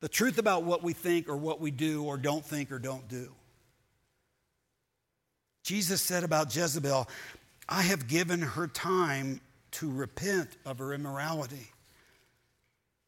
[0.00, 3.08] The truth about what we think or what we do or don't think or don't
[3.08, 3.32] do.
[5.64, 7.08] Jesus said about Jezebel,
[7.68, 9.40] I have given her time
[9.72, 11.72] to repent of her immorality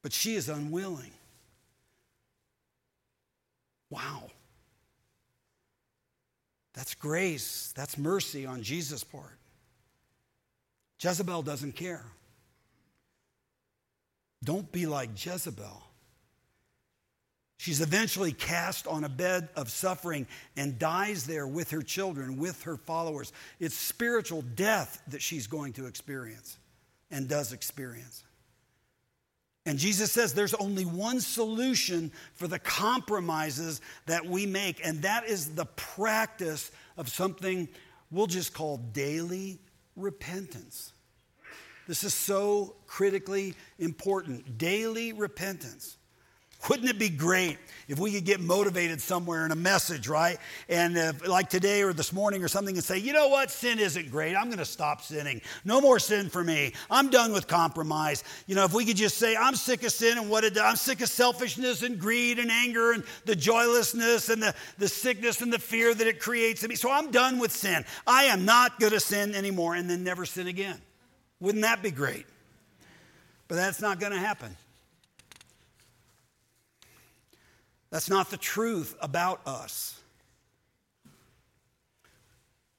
[0.02, 1.10] but she is unwilling.
[3.90, 4.30] Wow.
[6.74, 7.72] That's grace.
[7.76, 9.38] That's mercy on Jesus' part.
[11.00, 12.04] Jezebel doesn't care.
[14.44, 15.82] Don't be like Jezebel.
[17.58, 22.62] She's eventually cast on a bed of suffering and dies there with her children, with
[22.62, 23.32] her followers.
[23.58, 26.56] It's spiritual death that she's going to experience
[27.10, 28.22] and does experience.
[29.68, 35.26] And Jesus says there's only one solution for the compromises that we make, and that
[35.26, 37.68] is the practice of something
[38.10, 39.58] we'll just call daily
[39.94, 40.94] repentance.
[41.86, 44.56] This is so critically important.
[44.56, 45.97] Daily repentance.
[46.66, 47.56] Wouldn't it be great
[47.86, 50.38] if we could get motivated somewhere in a message, right?
[50.68, 53.50] And if, like today or this morning or something, and say, you know what?
[53.50, 54.34] Sin isn't great.
[54.34, 55.40] I'm going to stop sinning.
[55.64, 56.74] No more sin for me.
[56.90, 58.24] I'm done with compromise.
[58.46, 60.64] You know, if we could just say, I'm sick of sin and what it does.
[60.64, 65.40] I'm sick of selfishness and greed and anger and the joylessness and the, the sickness
[65.40, 66.74] and the fear that it creates in me.
[66.74, 67.84] So I'm done with sin.
[68.06, 70.78] I am not going to sin anymore and then never sin again.
[71.40, 72.26] Wouldn't that be great?
[73.46, 74.56] But that's not going to happen.
[77.90, 79.98] That's not the truth about us.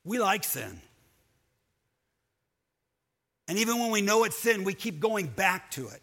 [0.04, 0.82] We like sin.
[3.48, 6.02] And even when we know it's sin, we keep going back to it.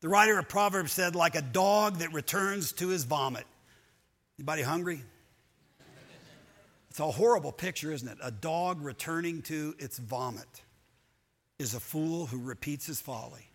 [0.00, 3.46] The writer of Proverbs said, like a dog that returns to his vomit.
[4.38, 5.02] Anybody hungry?
[6.90, 8.18] It's a horrible picture, isn't it?
[8.22, 10.62] A dog returning to its vomit
[11.58, 13.50] is a fool who repeats his folly,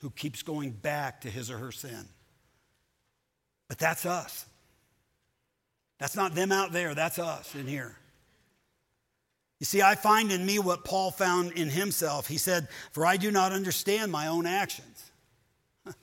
[0.00, 2.08] who keeps going back to his or her sin.
[3.68, 4.46] But that's us.
[5.98, 7.96] That's not them out there, that's us in here.
[9.58, 12.26] You see, I find in me what Paul found in himself.
[12.26, 15.10] He said, For I do not understand my own actions.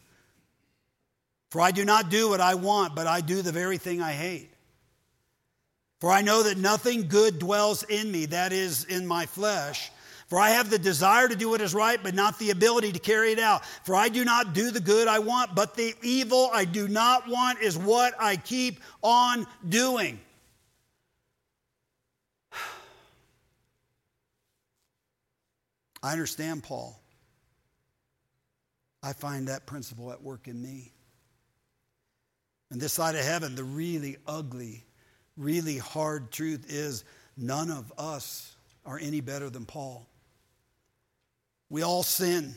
[1.51, 4.13] For I do not do what I want, but I do the very thing I
[4.13, 4.49] hate.
[5.99, 9.91] For I know that nothing good dwells in me, that is, in my flesh.
[10.33, 12.97] For I have the desire to do what is right, but not the ability to
[12.97, 13.63] carry it out.
[13.83, 17.27] For I do not do the good I want, but the evil I do not
[17.29, 20.19] want is what I keep on doing.
[26.01, 26.99] I understand Paul.
[29.03, 30.93] I find that principle at work in me.
[32.71, 34.83] And this side of heaven, the really ugly,
[35.37, 37.03] really hard truth is
[37.37, 40.07] none of us are any better than Paul.
[41.73, 42.53] We all sin.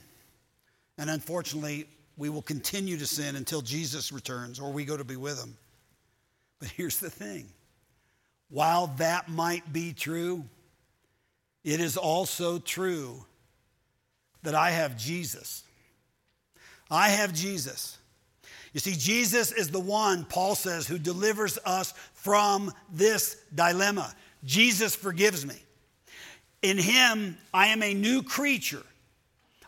[0.99, 1.87] And unfortunately,
[2.19, 5.57] we will continue to sin until Jesus returns or we go to be with him.
[6.61, 7.47] But here's the thing
[8.51, 10.45] while that might be true,
[11.65, 13.25] it is also true
[14.43, 15.63] that I have Jesus.
[16.91, 17.97] I have Jesus.
[18.75, 24.15] You see, Jesus is the one, Paul says, who delivers us from this dilemma.
[24.45, 25.57] Jesus forgives me.
[26.61, 28.83] In him, I am a new creature.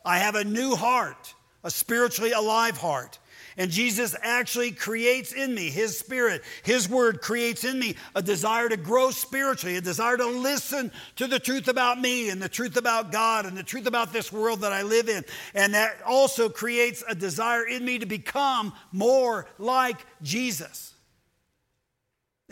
[0.04, 1.34] I have a new heart,
[1.64, 3.18] a spiritually alive heart.
[3.58, 8.68] And Jesus actually creates in me, His Spirit, His Word creates in me a desire
[8.68, 12.76] to grow spiritually, a desire to listen to the truth about me and the truth
[12.76, 15.24] about God and the truth about this world that I live in.
[15.54, 20.94] And that also creates a desire in me to become more like Jesus.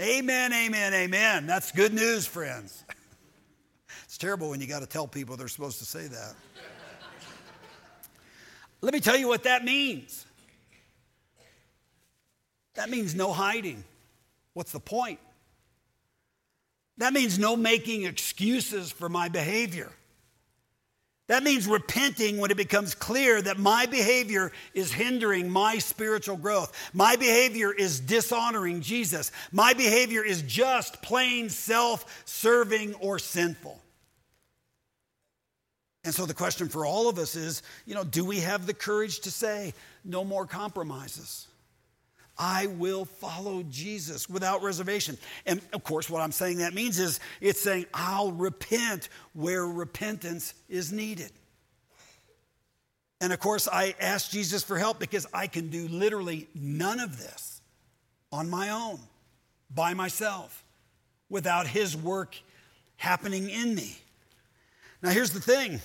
[0.00, 1.46] Amen, amen, amen.
[1.46, 2.84] That's good news, friends.
[4.04, 6.34] It's terrible when you got to tell people they're supposed to say that.
[8.80, 10.26] Let me tell you what that means.
[12.74, 13.82] That means no hiding.
[14.52, 15.18] What's the point?
[16.98, 19.92] That means no making excuses for my behavior.
[21.28, 26.72] That means repenting when it becomes clear that my behavior is hindering my spiritual growth.
[26.94, 29.32] My behavior is dishonoring Jesus.
[29.50, 33.80] My behavior is just plain self serving or sinful.
[36.06, 38.72] And so the question for all of us is you know, do we have the
[38.72, 41.48] courage to say, no more compromises?
[42.38, 45.18] I will follow Jesus without reservation.
[45.46, 50.54] And of course, what I'm saying that means is it's saying, I'll repent where repentance
[50.68, 51.32] is needed.
[53.20, 57.18] And of course, I ask Jesus for help because I can do literally none of
[57.18, 57.60] this
[58.30, 59.00] on my own,
[59.74, 60.62] by myself,
[61.28, 62.36] without His work
[62.96, 63.96] happening in me.
[65.02, 65.80] Now, here's the thing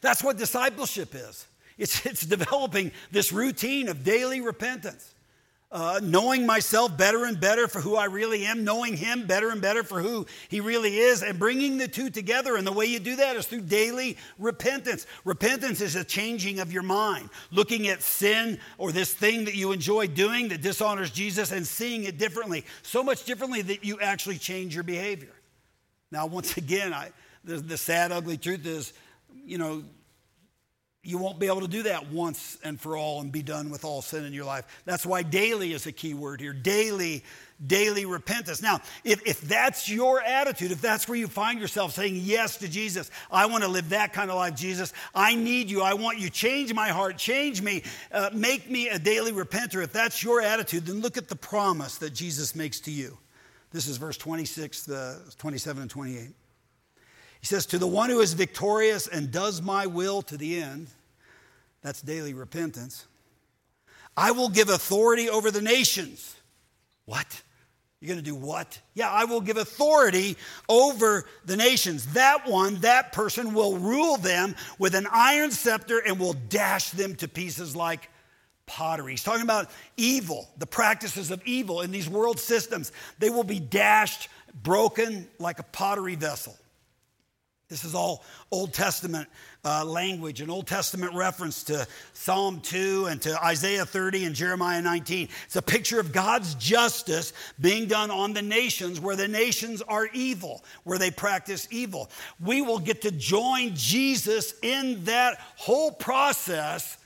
[0.00, 1.46] that's what discipleship is.
[1.78, 5.14] It's, it's developing this routine of daily repentance.
[5.70, 9.60] Uh, knowing myself better and better for who I really am, knowing Him better and
[9.60, 12.56] better for who He really is, and bringing the two together.
[12.56, 15.06] And the way you do that is through daily repentance.
[15.26, 19.72] Repentance is a changing of your mind, looking at sin or this thing that you
[19.72, 24.38] enjoy doing that dishonors Jesus and seeing it differently, so much differently that you actually
[24.38, 25.34] change your behavior.
[26.10, 27.10] Now, once again, I,
[27.44, 28.94] the, the sad, ugly truth is,
[29.48, 29.82] you know,
[31.02, 33.84] you won't be able to do that once and for all and be done with
[33.84, 34.64] all sin in your life.
[34.84, 36.52] That's why daily is a key word here.
[36.52, 37.24] Daily,
[37.64, 38.60] daily repentance.
[38.60, 42.68] Now, if, if that's your attitude, if that's where you find yourself saying yes to
[42.68, 44.92] Jesus, I want to live that kind of life, Jesus.
[45.14, 45.82] I need you.
[45.82, 46.28] I want you.
[46.28, 47.16] Change my heart.
[47.16, 47.84] Change me.
[48.12, 49.82] Uh, make me a daily repenter.
[49.82, 53.16] If that's your attitude, then look at the promise that Jesus makes to you.
[53.70, 56.34] This is verse 26, the 27 and 28.
[57.48, 60.88] Says, To the one who is victorious and does my will to the end,
[61.80, 63.06] that's daily repentance.
[64.14, 66.36] I will give authority over the nations.
[67.06, 67.42] What?
[68.00, 68.78] You're going to do what?
[68.92, 70.36] Yeah, I will give authority
[70.68, 72.12] over the nations.
[72.12, 77.14] That one, that person will rule them with an iron scepter and will dash them
[77.14, 78.10] to pieces like
[78.66, 79.12] pottery.
[79.12, 82.92] He's talking about evil, the practices of evil in these world systems.
[83.18, 84.28] They will be dashed,
[84.62, 86.54] broken like a pottery vessel.
[87.68, 89.28] This is all Old Testament
[89.62, 94.80] uh, language, an Old Testament reference to Psalm 2 and to Isaiah 30 and Jeremiah
[94.80, 95.28] 19.
[95.44, 100.06] It's a picture of God's justice being done on the nations where the nations are
[100.14, 102.10] evil, where they practice evil.
[102.40, 106.96] We will get to join Jesus in that whole process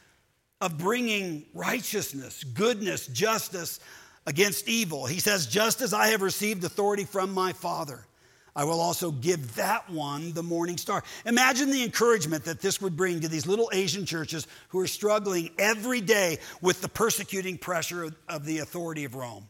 [0.60, 3.80] of bringing righteousness, goodness, justice
[4.28, 5.06] against evil.
[5.06, 8.06] He says, Just as I have received authority from my Father.
[8.54, 11.02] I will also give that one the morning star.
[11.24, 15.50] Imagine the encouragement that this would bring to these little Asian churches who are struggling
[15.58, 19.48] every day with the persecuting pressure of, the authority of Rome.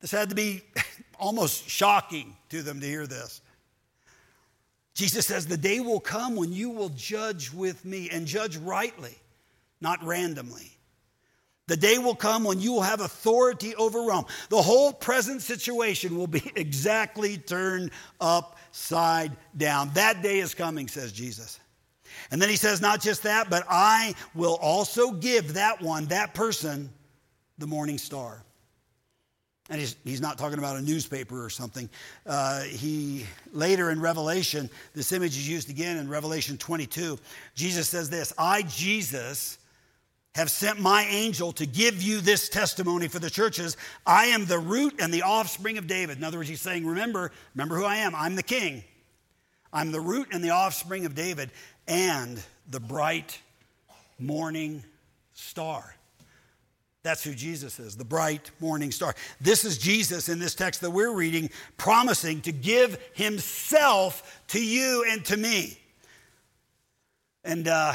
[0.00, 0.62] This had to be
[1.18, 3.40] almost shocking to them to hear this.
[4.94, 9.16] Jesus says, The day will come when you will judge with me and judge rightly,
[9.80, 10.78] not randomly.
[11.68, 14.26] The day will come when you will have authority over Rome.
[14.48, 19.90] The whole present situation will be exactly turned upside down.
[19.94, 21.60] That day is coming, says Jesus.
[22.30, 26.34] And then he says, not just that, but I will also give that one, that
[26.34, 26.90] person,
[27.58, 28.42] the morning star.
[29.70, 31.88] And he's, he's not talking about a newspaper or something.
[32.26, 37.18] Uh, he later in Revelation, this image is used again in Revelation 22.
[37.54, 39.58] Jesus says this I, Jesus,
[40.34, 43.76] have sent my angel to give you this testimony for the churches.
[44.06, 46.18] I am the root and the offspring of David.
[46.18, 48.14] In other words, he's saying, Remember, remember who I am.
[48.14, 48.82] I'm the king.
[49.72, 51.50] I'm the root and the offspring of David
[51.86, 53.40] and the bright
[54.18, 54.84] morning
[55.34, 55.94] star.
[57.02, 59.14] That's who Jesus is, the bright morning star.
[59.40, 65.04] This is Jesus in this text that we're reading, promising to give himself to you
[65.08, 65.78] and to me.
[67.44, 67.94] And, uh,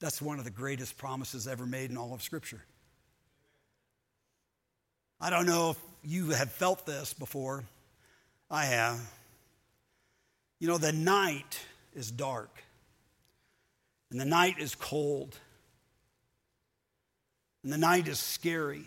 [0.00, 2.62] that's one of the greatest promises ever made in all of Scripture.
[5.20, 7.64] I don't know if you have felt this before.
[8.50, 9.00] I have.
[10.60, 11.60] You know, the night
[11.94, 12.62] is dark,
[14.10, 15.36] and the night is cold,
[17.62, 18.84] and the night is scary.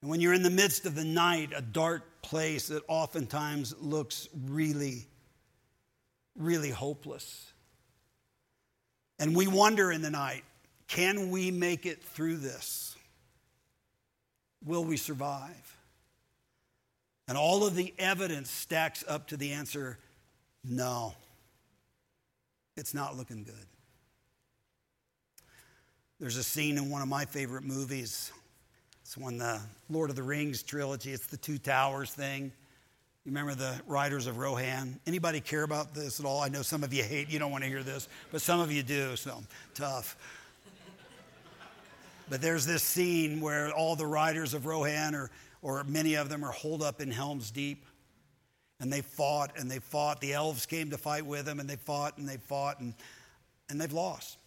[0.00, 4.28] And when you're in the midst of the night, a dark place, that oftentimes looks
[4.46, 5.06] really,
[6.36, 7.52] really hopeless.
[9.18, 10.44] And we wonder in the night
[10.88, 12.96] can we make it through this?
[14.64, 15.76] Will we survive?
[17.28, 19.98] And all of the evidence stacks up to the answer
[20.68, 21.14] no,
[22.76, 23.54] it's not looking good.
[26.18, 28.32] There's a scene in one of my favorite movies.
[29.02, 31.12] It's one the Lord of the Rings trilogy.
[31.12, 32.50] It's the Two Towers thing.
[33.26, 35.00] You remember the Riders of Rohan?
[35.04, 36.40] Anybody care about this at all?
[36.40, 38.70] I know some of you hate, you don't want to hear this, but some of
[38.70, 39.42] you do, so
[39.74, 40.16] tough.
[42.30, 46.44] But there's this scene where all the riders of Rohan, or, or many of them,
[46.44, 47.84] are holed up in Helm's Deep.
[48.78, 50.20] And they fought and they fought.
[50.20, 52.94] The elves came to fight with them and they fought and they fought and,
[53.68, 54.38] and they've lost.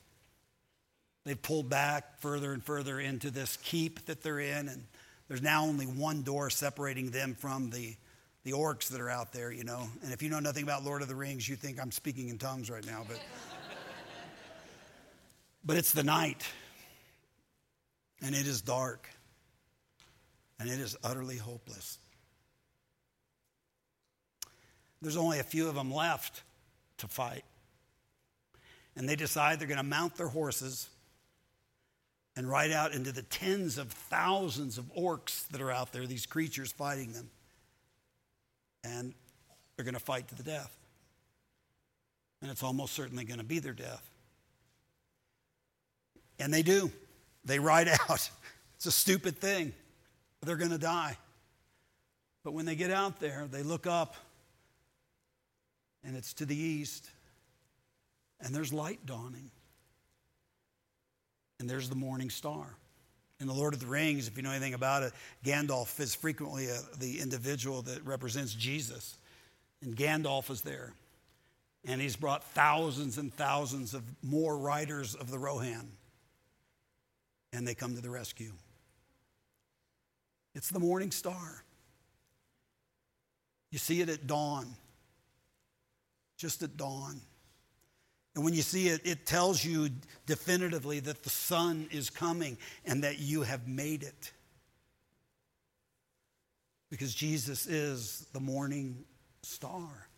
[1.26, 4.70] They've pulled back further and further into this keep that they're in.
[4.70, 4.86] And
[5.28, 7.96] there's now only one door separating them from the
[8.44, 9.88] the orcs that are out there, you know.
[10.04, 12.38] And if you know nothing about Lord of the Rings, you think I'm speaking in
[12.38, 13.20] tongues right now, but
[15.64, 16.46] but it's the night.
[18.22, 19.08] And it is dark.
[20.60, 21.98] And it is utterly hopeless.
[25.02, 26.44] There's only a few of them left
[26.98, 27.46] to fight.
[28.98, 30.90] And they decide they're going to mount their horses
[32.36, 36.26] and ride out into the tens of thousands of orcs that are out there, these
[36.26, 37.30] creatures fighting them
[38.84, 39.14] and
[39.76, 40.76] they're going to fight to the death.
[42.42, 44.10] And it's almost certainly going to be their death.
[46.40, 46.92] And they do.
[47.46, 48.30] They ride out.
[48.76, 49.74] It's a stupid thing.
[50.42, 51.18] They're going to die.
[52.44, 54.16] But when they get out there, they look up,
[56.04, 57.10] and it's to the east,
[58.40, 59.52] and there's light dawning.
[61.60, 62.78] And there's the morning star.
[63.40, 65.14] In The Lord of the Rings, if you know anything about it,
[65.46, 69.18] Gandalf is frequently a, the individual that represents Jesus.
[69.82, 70.94] And Gandalf is there.
[71.86, 75.90] And he's brought thousands and thousands of more riders of the Rohan.
[77.54, 78.52] And they come to the rescue.
[80.54, 81.64] It's the morning star.
[83.72, 84.76] You see it at dawn,
[86.38, 87.22] just at dawn.
[88.36, 89.90] And when you see it, it tells you
[90.26, 94.32] definitively that the sun is coming and that you have made it.
[96.90, 99.04] Because Jesus is the morning
[99.44, 100.10] star.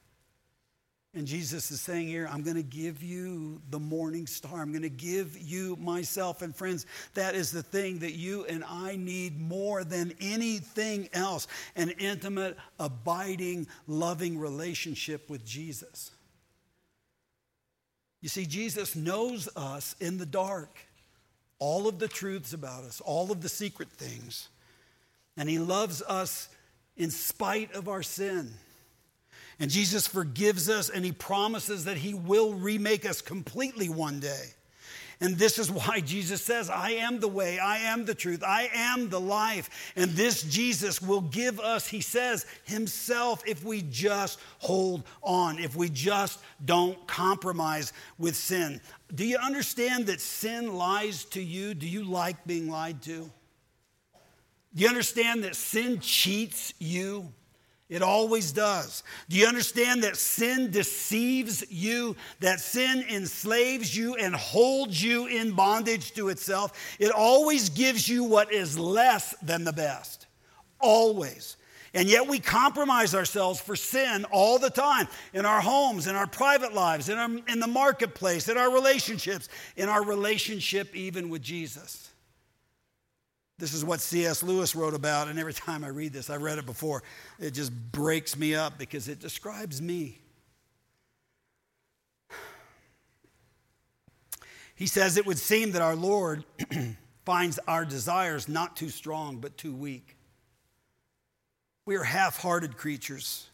[1.14, 4.62] And Jesus is saying here, I'm going to give you the morning star.
[4.62, 6.42] I'm going to give you myself.
[6.42, 6.86] And friends,
[7.16, 12.56] that is the thing that you and I need more than anything else an intimate,
[12.80, 16.12] abiding, loving relationship with Jesus.
[18.22, 20.78] You see, Jesus knows us in the dark,
[21.60, 24.48] all of the truths about us, all of the secret things.
[25.36, 26.50] And He loves us
[26.98, 28.54] in spite of our sin.
[29.60, 34.46] And Jesus forgives us and he promises that he will remake us completely one day.
[35.22, 38.70] And this is why Jesus says, I am the way, I am the truth, I
[38.74, 39.94] am the life.
[39.96, 45.76] And this Jesus will give us, he says, himself if we just hold on, if
[45.76, 48.82] we just don't compromise with sin.
[49.14, 51.76] Do you understand that sin lies to you?
[51.76, 53.30] Do you like being lied to?
[54.74, 57.32] Do you understand that sin cheats you?
[57.92, 59.04] It always does.
[59.28, 62.16] Do you understand that sin deceives you?
[62.40, 66.96] That sin enslaves you and holds you in bondage to itself?
[67.00, 70.28] It always gives you what is less than the best.
[70.80, 71.58] Always.
[71.94, 76.28] And yet we compromise ourselves for sin all the time in our homes, in our
[76.28, 81.42] private lives, in, our, in the marketplace, in our relationships, in our relationship even with
[81.42, 82.11] Jesus.
[83.62, 84.42] This is what C.S.
[84.42, 87.04] Lewis wrote about, and every time I read this, I've read it before,
[87.40, 90.20] it just breaks me up because it describes me.
[94.74, 96.44] He says it would seem that our Lord
[97.24, 100.18] finds our desires not too strong, but too weak.
[101.86, 103.48] We are half hearted creatures,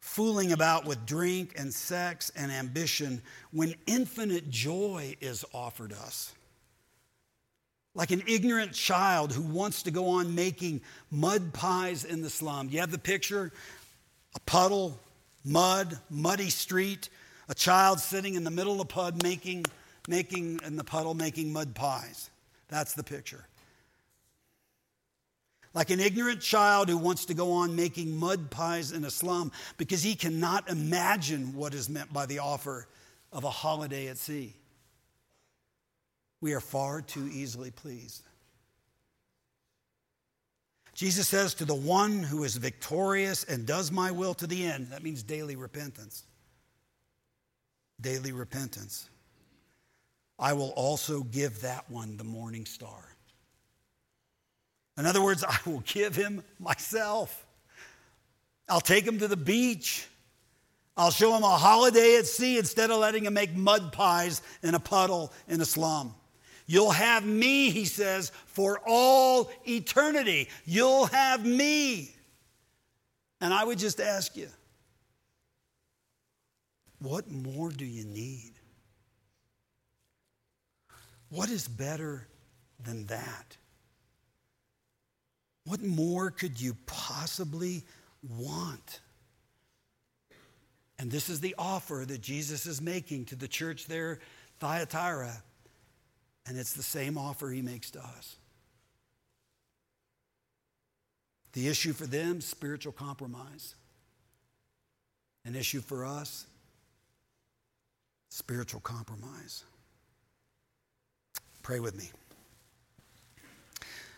[0.00, 3.22] fooling about with drink and sex and ambition
[3.52, 6.34] when infinite joy is offered us
[7.94, 10.80] like an ignorant child who wants to go on making
[11.10, 12.68] mud pies in the slum.
[12.70, 13.52] You have the picture?
[14.36, 14.98] A puddle,
[15.44, 17.08] mud, muddy street,
[17.48, 19.64] a child sitting in the middle of the pud making,
[20.08, 22.30] making in the puddle making mud pies.
[22.68, 23.44] That's the picture.
[25.74, 29.52] Like an ignorant child who wants to go on making mud pies in a slum
[29.76, 32.86] because he cannot imagine what is meant by the offer
[33.32, 34.54] of a holiday at sea.
[36.40, 38.22] We are far too easily pleased.
[40.94, 44.88] Jesus says, To the one who is victorious and does my will to the end,
[44.88, 46.24] that means daily repentance.
[48.00, 49.08] Daily repentance.
[50.38, 53.16] I will also give that one the morning star.
[54.98, 57.46] In other words, I will give him myself.
[58.68, 60.06] I'll take him to the beach.
[60.96, 64.74] I'll show him a holiday at sea instead of letting him make mud pies in
[64.74, 66.14] a puddle in a slum.
[66.70, 70.48] You'll have me, he says, for all eternity.
[70.64, 72.14] You'll have me.
[73.40, 74.46] And I would just ask you,
[77.00, 78.52] what more do you need?
[81.30, 82.28] What is better
[82.84, 83.56] than that?
[85.64, 87.82] What more could you possibly
[88.22, 89.00] want?
[91.00, 94.20] And this is the offer that Jesus is making to the church there,
[94.60, 95.42] Thyatira.
[96.50, 98.34] And it's the same offer he makes to us.
[101.52, 103.76] The issue for them, spiritual compromise.
[105.44, 106.46] An issue for us,
[108.30, 109.62] spiritual compromise.
[111.62, 112.10] Pray with me.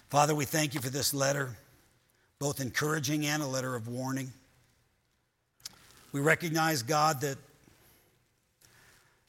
[0.08, 1.50] Father, we thank you for this letter,
[2.38, 4.32] both encouraging and a letter of warning.
[6.12, 7.36] We recognize, God, that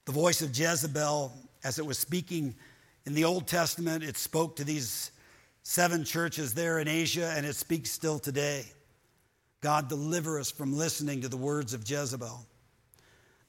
[0.06, 1.34] the voice of Jezebel,
[1.66, 2.56] as it was speaking
[3.06, 5.12] in the Old Testament, it spoke to these
[5.64, 8.66] seven churches there in Asia, and it speaks still today.
[9.62, 12.46] God, deliver us from listening to the words of Jezebel.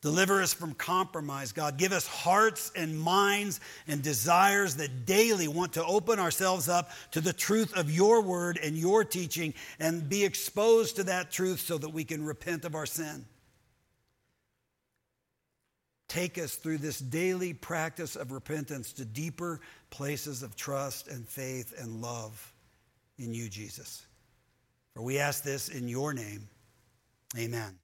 [0.00, 1.78] Deliver us from compromise, God.
[1.78, 7.22] Give us hearts and minds and desires that daily want to open ourselves up to
[7.22, 11.78] the truth of your word and your teaching and be exposed to that truth so
[11.78, 13.24] that we can repent of our sin.
[16.14, 19.60] Take us through this daily practice of repentance to deeper
[19.90, 22.54] places of trust and faith and love
[23.18, 24.06] in you, Jesus.
[24.94, 26.48] For we ask this in your name.
[27.36, 27.76] Amen.